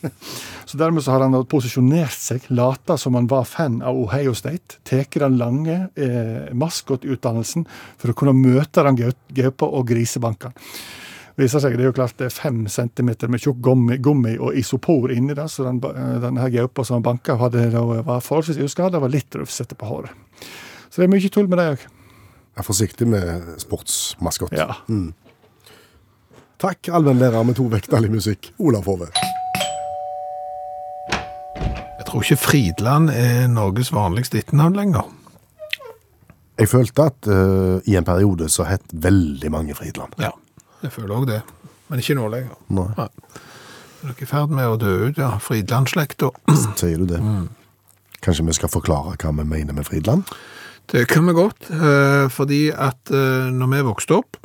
[0.69, 4.81] så dermed så har han posisjonert seg, lata som han var fan av Ohio State.
[4.89, 7.67] Tatt den lange eh, maskotutdannelsen
[8.01, 10.57] for å kunne møte den gau- gaupa og grisebankene.
[11.39, 14.57] Viser seg, Det er jo klart det er fem centimeter med tjukk gummi, gummi og
[14.57, 18.63] isopor inni det, så den, eh, denne her gaupa som banka, hadde, da var forholdsvis
[18.65, 20.11] uskada, var litt rufsete på håret.
[20.91, 21.87] Så det er mye tull med det òg.
[22.57, 24.53] Vær forsiktig med sportsmaskot.
[24.53, 24.75] Ja.
[26.61, 29.09] Takk, allmennlærer med to vekttall i musikk, Olav Hove.
[32.01, 35.07] Jeg tror ikke Fridland er Norges vanligste etternavn lenger.
[36.61, 40.19] Jeg følte at uh, i en periode så het veldig mange Fridland.
[40.21, 40.35] Ja,
[40.83, 41.41] jeg føler òg det.
[41.91, 42.59] Men ikke nå lenger.
[42.73, 42.89] Nei.
[44.01, 45.35] Er dere i ferd med å dø ut, ja?
[45.43, 46.31] Fridland-slekta.
[46.81, 47.21] Sier du det?
[48.25, 50.29] Kanskje vi skal forklare hva vi mener med Fridland?
[50.91, 54.37] Det kan vi godt, eh, fordi at eh, når vi vokste opp,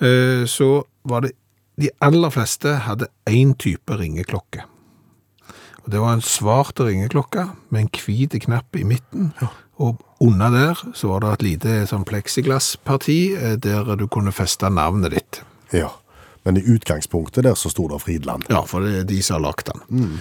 [0.00, 1.34] eh, så var det
[1.76, 4.64] de aller fleste hadde én type ringeklokke.
[5.84, 9.34] Og det var en svart ringeklokke med en hvit knapp i midten.
[9.76, 15.12] Og under der så var det et lite sånn pleksiglassparti der du kunne feste navnet
[15.12, 15.42] ditt.
[15.72, 15.88] Ja.
[16.46, 18.44] Men i utgangspunktet der så sto det Fridland.
[18.48, 20.20] Ja, for det er de som har lagt den.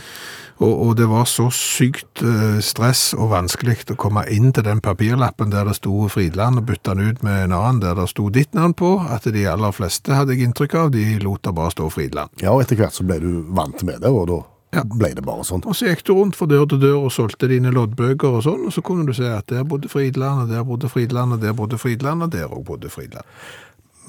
[0.57, 4.79] Og, og det var så sykt eh, stress og vanskelig å komme inn til den
[4.81, 8.29] papirlappen der det sto Fridland, og bytte den ut med en annen der det sto
[8.33, 11.75] ditt navn på, at de aller fleste hadde jeg inntrykk av, de lot det bare
[11.75, 12.31] stå Fridland.
[12.41, 14.41] Ja, og etter hvert så ble du vant med det, og da
[14.75, 14.81] Ja.
[14.83, 15.61] ble det bare sånn.
[15.67, 18.65] Og så gikk du rundt fra dør til dør og solgte dine loddbøker og sånn,
[18.67, 21.53] og så kunne du se at der bodde Fridland, og der bodde Fridland, og der
[21.53, 23.23] bodde Fridland, og der òg bodde Fridland.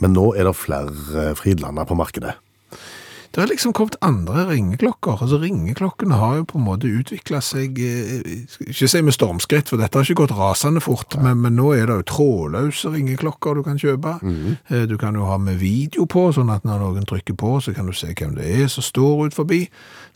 [0.02, 2.34] Men nå er det flere Fridlander på markedet.
[3.36, 5.18] Det har liksom kommet andre ringeklokker.
[5.20, 9.76] Altså Ringeklokkene har jo på en måte utvikla seg eh, Ikke si med stormskritt, for
[9.76, 11.18] dette har ikke gått rasende fort.
[11.20, 14.14] Men, men nå er det jo trådløse ringeklokker du kan kjøpe.
[14.70, 17.74] Eh, Du kan jo ha med video på, sånn at når noen trykker på, så
[17.76, 19.66] kan du se hvem det er som står ut forbi.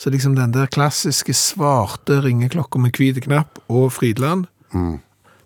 [0.00, 4.46] Så liksom den der klassiske svarte ringeklokka med hvit knapp og Fridland,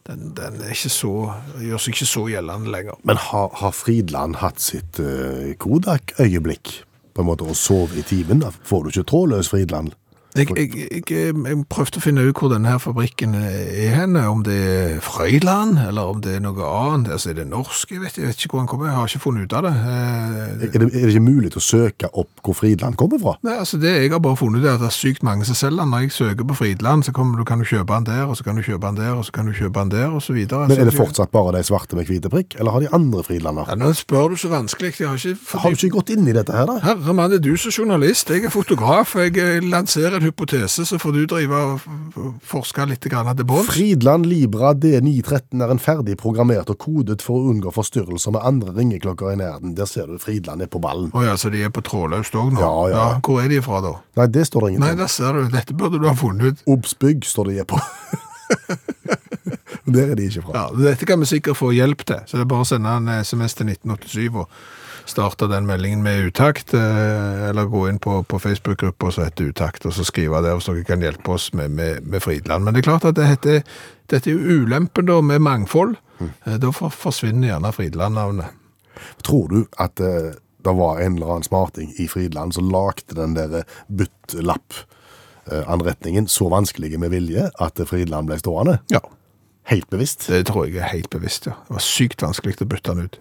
[0.04, 1.12] den, den så,
[1.60, 2.98] gjør seg ikke så gjeldende lenger.
[3.08, 6.80] Men har, har Fridland hatt sitt uh, Kodak-øyeblikk?
[7.14, 8.42] På en måte å sove i timen?
[8.66, 9.94] Får du ikke trådløs Fridland?
[10.34, 14.40] Jeg, jeg, jeg, jeg prøvde å finne ut hvor denne her fabrikken er henne, om
[14.42, 17.12] det er Frøyland, eller om det er noe annet.
[17.14, 17.92] Altså, er det norsk?
[17.94, 18.88] Jeg vet, jeg vet ikke hvor han kommer.
[18.90, 19.72] Jeg har ikke funnet ut av det.
[19.78, 23.36] Eh, Er det, er det ikke mulig å søke opp hvor Fridland kommer fra?
[23.46, 25.84] Nei, altså det Jeg har bare funnet ut at det er sykt mange som selger
[25.84, 25.92] den.
[25.94, 28.48] Når jeg søker på Fridland, så kommer, du, kan du kjøpe den der, og så
[28.48, 30.66] kan du kjøpe den der, og så kan du kjøpe den der, og så videre.
[30.68, 33.70] Men Er det fortsatt bare de svarte med hvite prikk, eller har de andre Fridlander?
[33.70, 34.96] Ja, nå spør du så vanskelig.
[34.98, 36.80] Jeg har ikke Har du ikke gått inn i dette her, da?
[36.82, 38.34] Herre mann, det er du som journalist.
[38.34, 39.14] Jeg er fotograf.
[39.22, 43.68] Jeg eh, lanserer en hypotese, så får du drive og forske litt til bunns.
[43.68, 48.74] Fridland Libra D913 er en ferdig programmert og kodet for å unngå forstyrrelser med andre
[48.76, 49.74] ringeklokker i nærheten.
[49.76, 51.10] Der ser du Fridland er på ballen.
[51.14, 52.62] Å ja, så de er på trådløst òg nå?
[52.62, 53.06] Ja, ja.
[53.24, 53.96] Hvor er de fra, da?
[54.20, 55.02] Nei, det står det Nei, ingenting.
[55.04, 55.50] der ser du.
[55.52, 56.64] Dette burde du ha funnet ut.
[56.74, 57.80] Obsbygg står det på.
[59.84, 60.54] Der er de ikke fra.
[60.56, 63.10] Ja, Dette kan vi sikkert få hjelp til, så det er bare å sende en
[63.20, 64.48] SMS til 1987 og
[65.06, 69.86] starte den meldingen med utakt, eh, eller gå inn på, på Facebook-gruppa som heter Utakt,
[69.86, 72.64] og så skrive der hvis dere kan hjelpe oss med, med, med Fridland.
[72.64, 73.56] Men det er klart at det heter,
[74.12, 75.94] dette er jo ulempen da med mangfold.
[76.20, 76.30] Mm.
[76.62, 78.48] Da for, forsvinner gjerne Fridland-navnet.
[79.26, 80.30] Tror du at eh,
[80.64, 86.48] det var en eller annen smarting i Fridland som lagde den der eh, bytt-lapp-anretningen så
[86.48, 88.78] vanskelig med vilje at eh, Fridland ble stående?
[88.92, 89.00] Ja,
[89.64, 90.26] Helt bevisst.
[90.28, 91.52] det tror jeg er helt bevisst, ja.
[91.64, 93.16] Det var sykt vanskelig å bytte den ut.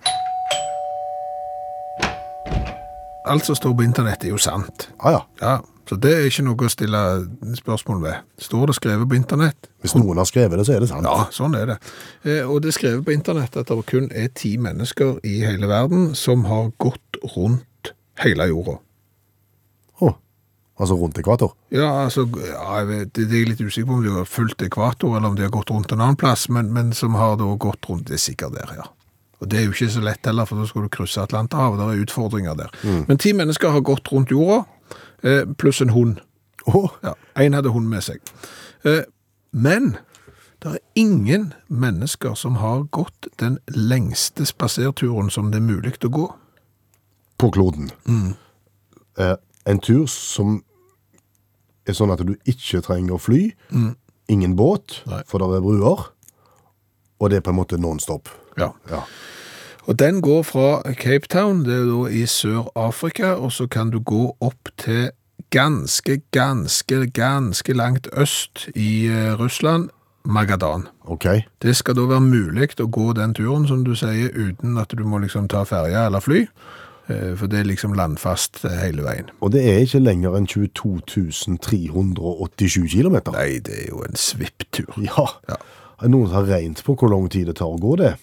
[3.25, 4.89] Alt som står på internett er jo sant.
[4.99, 5.21] Ah, ja.
[5.41, 5.53] Ja,
[5.87, 6.99] så det er ikke noe å stille
[7.55, 8.15] spørsmål ved.
[8.43, 9.69] Står det skrevet på internett?
[9.83, 11.07] Hvis noen har skrevet det, så er det sant.
[11.07, 11.77] Ja, sånn er det.
[12.27, 15.67] Eh, Og det er skrevet på internett at det kun er ti mennesker i hele
[15.71, 17.93] verden som har gått rundt
[18.23, 18.77] hele jorda.
[20.03, 20.15] Åh,
[20.79, 21.53] altså rundt ekvator.
[21.71, 25.15] Ja, altså, ja, vet, det er jeg litt usikker på om de har fulgt ekvator,
[25.17, 27.87] eller om de har gått rundt en annen plass, men, men som har da gått
[27.89, 28.89] rundt, det er sikkert der, ja.
[29.43, 31.87] Og det er jo ikke så lett heller, for da skal du krysse Atlanterhavet, det
[31.97, 32.71] er utfordringer der.
[33.09, 34.61] Men ti mennesker har gått rundt jorda,
[35.23, 36.21] eh, pluss en hund.
[36.65, 36.87] Oh.
[37.03, 37.11] Ja,
[37.43, 38.21] en hadde hund med seg.
[38.87, 39.03] Eh,
[39.51, 39.97] Men
[40.63, 46.09] det er ingen mennesker som har gått den lengste spaserturen som det er mulig å
[46.09, 46.29] gå.
[47.37, 47.89] på kloden.
[49.17, 49.35] Eh,
[49.65, 50.63] en tur som
[51.85, 53.51] er sånn at du ikke trenger å fly,
[54.29, 55.21] ingen båt, Nei.
[55.27, 56.05] for det er bruer,
[57.19, 58.29] og det er på en måte non-stop.
[58.57, 58.71] Ja.
[58.89, 59.03] Ja.
[59.85, 63.99] Og den går fra Cape Town, det er da i Sør-Afrika, og så kan du
[63.99, 65.09] gå opp til
[65.51, 69.89] ganske, ganske, ganske langt øst i eh, Russland,
[70.25, 70.87] Magadan.
[71.03, 71.25] Ok,
[71.61, 75.03] Det skal da være mulig å gå den turen, som du sier, uten at du
[75.03, 76.45] må liksom ta ferje eller fly,
[77.11, 79.29] eh, for det er liksom landfast eh, hele veien.
[79.41, 83.35] og det er ikke lenger enn 22 387 kilometer.
[83.35, 84.95] Nei, det er jo en svipptur.
[85.03, 85.27] Ja.
[85.49, 85.59] Ja.
[85.99, 88.15] Er det noen som har regnet på hvor lang tid det tar å gå det?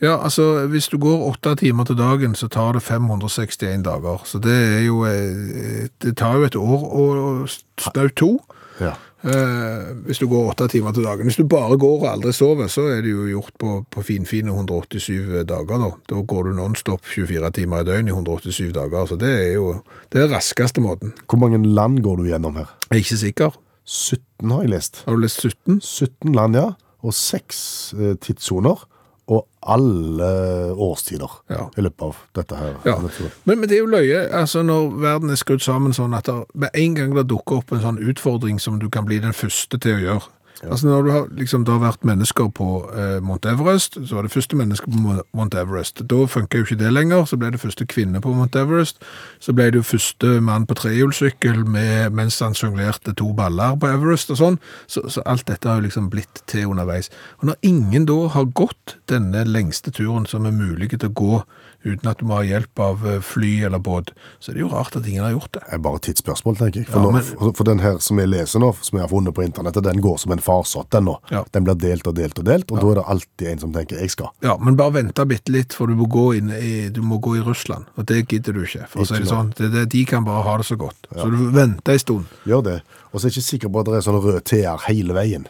[0.00, 4.22] Ja, altså, hvis du går åtte timer til dagen, så tar det 561 dager.
[4.24, 8.38] Så det er jo, eh, det tar jo et år og snaut to.
[8.80, 8.94] Ja.
[9.20, 11.28] Eh, hvis du går åtte timer til dagen.
[11.28, 14.54] Hvis du bare går og aldri sover, så er det jo gjort på, på finfine
[14.54, 15.90] 187 dager da.
[16.08, 19.04] Da går du non-stop 24 timer i døgn i 187 dager.
[19.10, 19.74] Så det er jo
[20.12, 21.12] det er raskeste måten.
[21.28, 22.72] Hvor mange land går du gjennom her?
[22.88, 23.60] Jeg er ikke sikker.
[23.84, 25.02] 17 har jeg lest.
[25.04, 25.80] Har du lest 17?
[25.84, 26.70] 17 land, ja.
[27.04, 27.60] Og seks
[27.98, 28.86] eh, tidssoner.
[29.30, 30.28] Og alle
[30.74, 31.68] årstider Ja.
[31.78, 32.74] i løpet av dette her.
[32.84, 32.96] Ja,
[33.44, 36.34] men, men det er jo løye, altså når verden er skrudd sammen sånn at det,
[36.54, 39.78] med en gang det dukker opp en sånn utfordring som du kan bli den første
[39.78, 40.28] til å gjøre.
[40.62, 44.32] Altså når du har, liksom, har vært mennesker på eh, Mount Everest, så var det
[44.32, 46.02] første menneske på Mount Everest.
[46.10, 49.00] Da funket jo ikke det lenger, så ble det første kvinne på Mount Everest.
[49.40, 54.34] Så ble det jo første mann på trehjulssykkel mens han sjonglerte to baller på Everest
[54.34, 54.60] og sånn.
[54.86, 57.08] Så, så alt dette har jo liksom blitt til underveis.
[57.40, 61.42] Og når ingen da har gått denne lengste turen som er mulig til å gå
[61.84, 64.10] uten at du må ha hjelp av eh, fly eller båt,
[64.40, 65.62] så er det jo rart at ingen har gjort det.
[65.66, 66.88] Det er bare et tidsspørsmål, tenker jeg.
[66.90, 69.34] For, Ja, men- nå, for den her som jeg leser nå, som jeg har funnet
[69.34, 71.16] på internettet, den går som en farsott, den nå.
[71.30, 71.44] Ja.
[71.52, 73.96] Den blir delt og delt og delt, og da er det alltid en som tenker
[73.96, 74.30] 'jeg skal'.
[74.42, 77.36] Ja, men bare vente bitte litt, for du må gå, inn i, du må gå
[77.38, 79.54] i Russland, og det gidder du ikke, for å si det sånn.
[79.56, 80.96] Det, det, de kan bare ha det så godt.
[81.16, 82.24] Så du venter en stund.
[82.46, 82.82] Gjør det.
[83.12, 85.46] Og så er jeg ikke sikker på at det er sånn rød TR hele veien.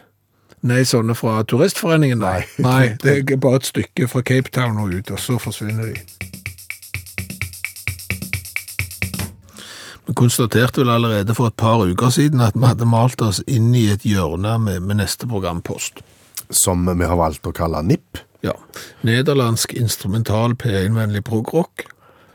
[0.63, 2.43] Nei, sånne fra turistforeningen, nei.
[2.61, 6.20] Nei, det er bare et stykke fra Cape Town og ut, og så forsvinner de.
[10.11, 13.69] Vi konstaterte vel allerede for et par uker siden at vi hadde malt oss inn
[13.79, 16.01] i et hjørne med, med neste programpost.
[16.51, 18.19] Som vi har valgt å kalle NIP.
[18.43, 18.57] Ja.
[19.07, 21.85] Nederlandsk instrumental P1-vennlig progrock.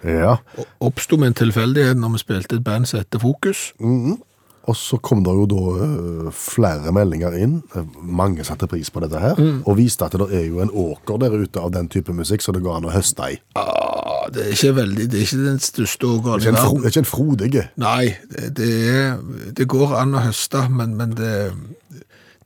[0.09, 0.39] Ja.
[0.81, 3.67] Oppsto med en tilfeldighet når vi spilte et band som heter Fokus.
[3.77, 7.59] Og så kom det jo da øh, flere meldinger inn.
[8.01, 9.37] Mange satte pris på dette her.
[9.67, 12.57] Og viste at det er jo en åker der ute av den type musikk som
[12.57, 13.39] det går an å høste i.
[13.61, 13.96] Ah,
[14.35, 16.77] det er ikke veldig, det er ikke den største Det er ikke i verden.
[16.77, 17.65] det er ikke en frodige.
[17.83, 19.17] Nei, det, det, er,
[19.59, 21.33] det går an å høste, men, men det,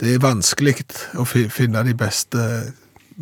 [0.00, 0.76] det er vanskelig
[1.20, 2.46] å finne de beste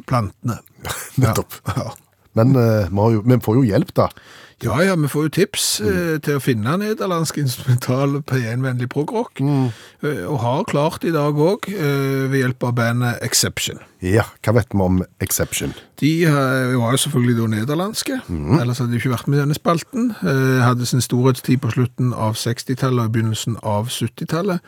[0.06, 0.60] plantene.
[1.22, 1.58] Nettopp.
[1.74, 1.90] Ja.
[2.38, 4.12] Men eh, vi, jo, vi får jo hjelp, da.
[4.58, 10.24] Ja, ja, vi får jo tips eh, til å finne nederlandsk instrumental P1-vennlig progrock, eh,
[10.26, 13.78] og har klart i dag òg, ved hjelp av bandet Exception.
[14.02, 15.76] Ja, hva vet vi om Exception?
[16.02, 18.18] De var jo selvfølgelig da nederlandske,
[18.58, 20.10] ellers hadde de ikke vært med i denne spalten.
[20.22, 24.62] Hadde sin storhetstid på slutten av 60-tallet og i begynnelsen av 70-tallet.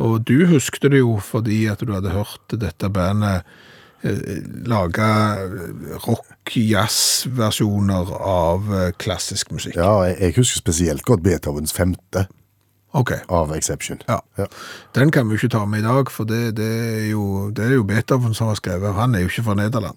[0.00, 3.48] Og du huskte det jo fordi at du hadde hørt dette bandet
[4.02, 5.06] lage
[6.06, 9.76] rock-jazz-versjoner av eh, klassisk musikk.
[9.76, 12.26] Ja, jeg, husker spesielt godt Beethovens femte
[12.92, 13.18] Okay.
[13.28, 13.98] av Exception.
[14.08, 14.16] ja.
[14.38, 14.46] Ja.
[14.94, 17.74] Den kan vi ikke ta med i dag, for det, det, er, jo, det er
[17.76, 18.94] jo Beethoven som har skrevet.
[18.94, 19.94] Han er jo ikke fra Nederland.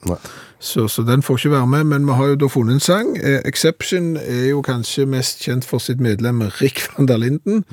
[0.59, 3.15] Så, så den får ikke være med, men vi har jo da funnet en sang.
[3.17, 7.65] Eh, Exception er jo kanskje mest kjent for sitt medlem Rick van der Linden.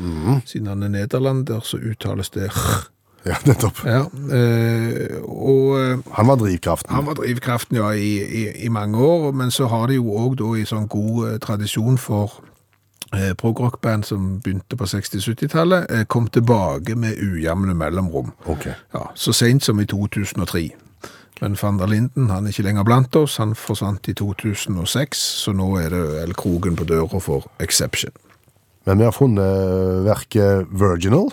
[0.47, 2.49] Siden han er nederlander, så uttales det
[3.27, 3.83] Ja, nettopp.
[3.85, 4.05] ja.
[4.33, 6.95] øh, Og eh, Han var drivkraften.
[6.95, 10.39] han var drivkraften ja, i, i, i mange år, men så har de jo òg
[10.41, 12.39] da i sånn god eh, tradisjon for
[13.13, 18.33] eh, progrockband som begynte på 60-70-tallet, eh, kom tilbake med ujevne mellomrom.
[18.47, 18.67] Ok.
[18.95, 20.71] Ja, så sent som i 2003.
[21.41, 25.53] Men van der Linden han er ikke lenger blant oss, han forsvant i 2006, så
[25.57, 28.13] nå er det El Krogen på døra for Exception.
[28.87, 31.29] Men vi har funnet verket Virginal.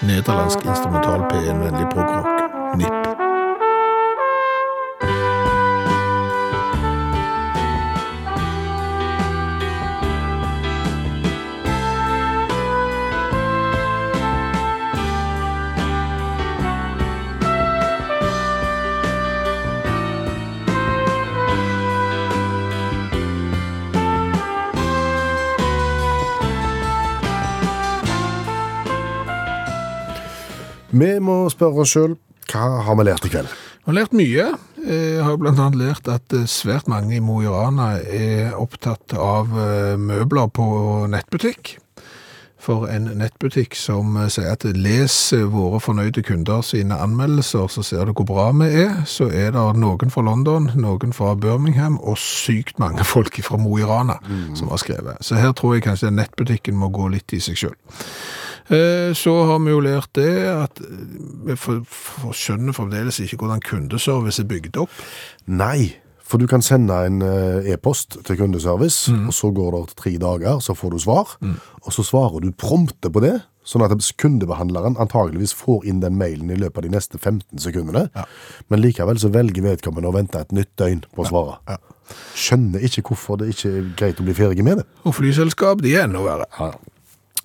[0.00, 2.26] Nederlandsk instrumental P1-vennlig progrock.
[2.76, 3.07] NIP.
[30.98, 32.16] Vi må spørre oss sjøl
[32.48, 33.50] hva har vi lært i kveld?
[33.52, 34.44] Jeg har lært mye.
[34.88, 35.66] Jeg har bl.a.
[35.76, 40.64] lært at eh, svært mange i Mo i Rana er opptatt av eh, møbler på
[41.12, 41.74] nettbutikk.
[42.58, 45.16] For en nettbutikk som eh, sier at les
[45.52, 48.96] våre fornøyde kunder sine anmeldelser, så ser du hvor bra vi er.
[49.04, 53.76] Så er det noen fra London, noen fra Birmingham og sykt mange folk fra Mo
[53.76, 54.16] i Rana
[54.56, 55.20] som har skrevet.
[55.20, 57.76] Så her tror jeg kanskje nettbutikken må gå litt i seg sjøl.
[58.70, 61.06] Eh, Så har vi jo lært det at eh,
[61.48, 64.92] vi for, for skjønner fremdeles ikke hvordan kundeservice er bygd opp.
[65.48, 65.94] Nei,
[66.28, 70.58] for du kan sende en eh, e-post til kundeservice, og så går det tre dager,
[70.60, 71.36] så får du svar,
[71.80, 73.38] og så svarer du prompte på det,
[73.68, 78.06] sånn at kundebehandleren antageligvis får inn den mailen i løpet av de neste 15 sekundene,
[78.68, 81.78] men likevel så velger vedkommende å vente et nytt døgn på å svare.
[82.36, 84.86] Skjønner ikke hvorfor det ikke er greit å bli ferdig med det.
[85.04, 86.46] Og flyselskap, de er enda verre.
[86.60, 86.70] Ja.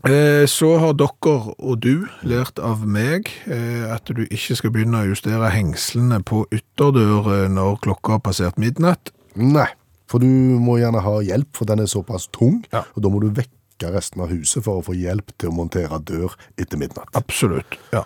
[0.04, 5.00] Eh, Så har dere og du lært av meg eh, at du ikke skal begynne
[5.00, 9.14] å justere hengslene på ytterdør eh, når klokka har passert midnatt.
[9.40, 9.70] Nei,
[10.12, 10.28] for du
[10.60, 12.84] må gjerne ha hjelp, for den er såpass tung, Ja.
[12.96, 15.98] og da må du vekke resten av huset for å få hjelp til å montere
[16.04, 17.08] dør etter midnatt.
[17.20, 18.04] Absolutt, ja.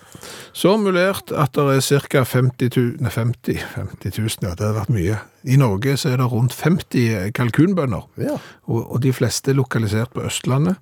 [0.53, 2.23] Så lært at det er ca.
[2.25, 5.17] 50 000, nei 50, 50 000, ja det hadde vært mye.
[5.47, 8.33] I Norge så er det rundt 50 kalkunbønder, Ja.
[8.67, 10.75] og, og de fleste er lokalisert på Østlandet.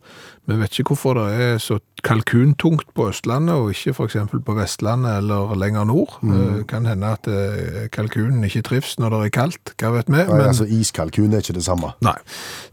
[0.50, 5.18] Vi vet ikke hvorfor det er så kalkuntungt på Østlandet, og ikke eksempel på Vestlandet
[5.20, 6.18] eller lenger nord.
[6.26, 10.22] Det kan hende at eh, kalkunen ikke trives når det er kaldt, hva vet vi.
[10.22, 11.94] Nei, altså Iskalkun er ikke det samme.
[12.06, 12.18] Nei.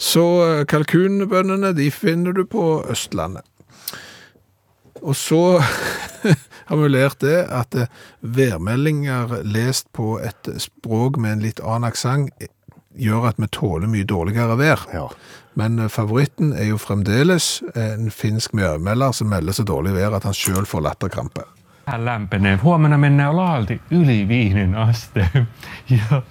[0.00, 3.44] Så eh, kalkunbøndene, de finner du på Østlandet.
[5.02, 5.42] Og så
[6.72, 11.90] har vi lært det at eh, værmeldinger lest på et språk med en litt annen
[11.90, 12.48] aksent
[12.96, 14.86] gjør at vi tåler mye dårligere vær.
[14.92, 15.06] Ja.
[15.60, 20.28] Men eh, favoritten er jo fremdeles en finsk værmelder som melder så dårlig vær at
[20.28, 21.44] han sjøl får latterkrampe.
[21.98, 22.56] Lämpenee.
[22.62, 25.46] Huomenna mennään laajalti yli viihden asteen.
[25.86, 26.22] Ja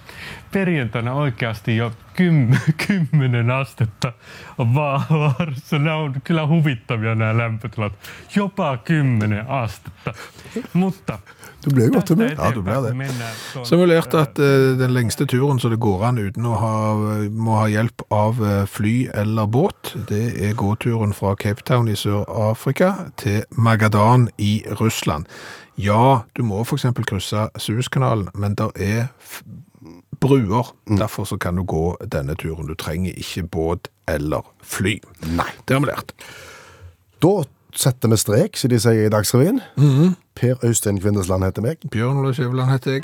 [0.52, 4.12] perjantaina oikeasti jo kym, kymmenen astetta
[4.58, 5.78] vaarassa.
[5.78, 7.92] Nämä on kyllä huvittavia nämä lämpötilat.
[8.36, 10.14] Jopa kymmenen astetta.
[10.72, 11.18] Mutta
[11.62, 12.32] Du ble i godt humør.
[12.34, 12.92] Ja, du ble det.
[13.52, 16.56] kun Så vi lærte at eh, den lengste turen så det går an uten å
[16.58, 16.74] ha,
[17.30, 21.94] må ha hjelp av eh, fly eller båt, det er gåturen fra Cape Town i
[21.98, 25.30] Sør-Afrika til Magadan i Russland.
[25.78, 29.06] Ja, du må eksempel krysse Suezkanalen, men der er
[30.22, 30.70] bruer.
[30.86, 31.00] Mm.
[31.02, 32.70] Derfor så kan du gå denne turen.
[32.70, 35.00] Du trenger ikke båt eller fly.
[35.26, 35.50] Nei.
[35.66, 36.14] Det har vi lært.
[37.22, 37.42] Da
[37.74, 39.60] setter vi strek, som de sier i Dagsrevyen.
[39.76, 40.14] Mm -hmm.
[40.34, 41.76] Per Øystein Kvindesland heter meg.
[41.90, 43.02] Bjørn Olav Skjæveland heter jeg.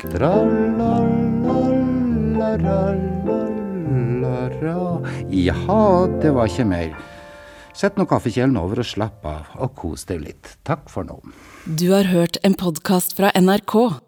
[5.31, 6.97] Jaha, det var ikke mer.
[7.75, 10.57] Sett nå kaffekjelen over og slapp av, og kos deg litt.
[10.67, 11.21] Takk for nå.
[11.79, 14.08] Du har hørt en podkast fra NRK.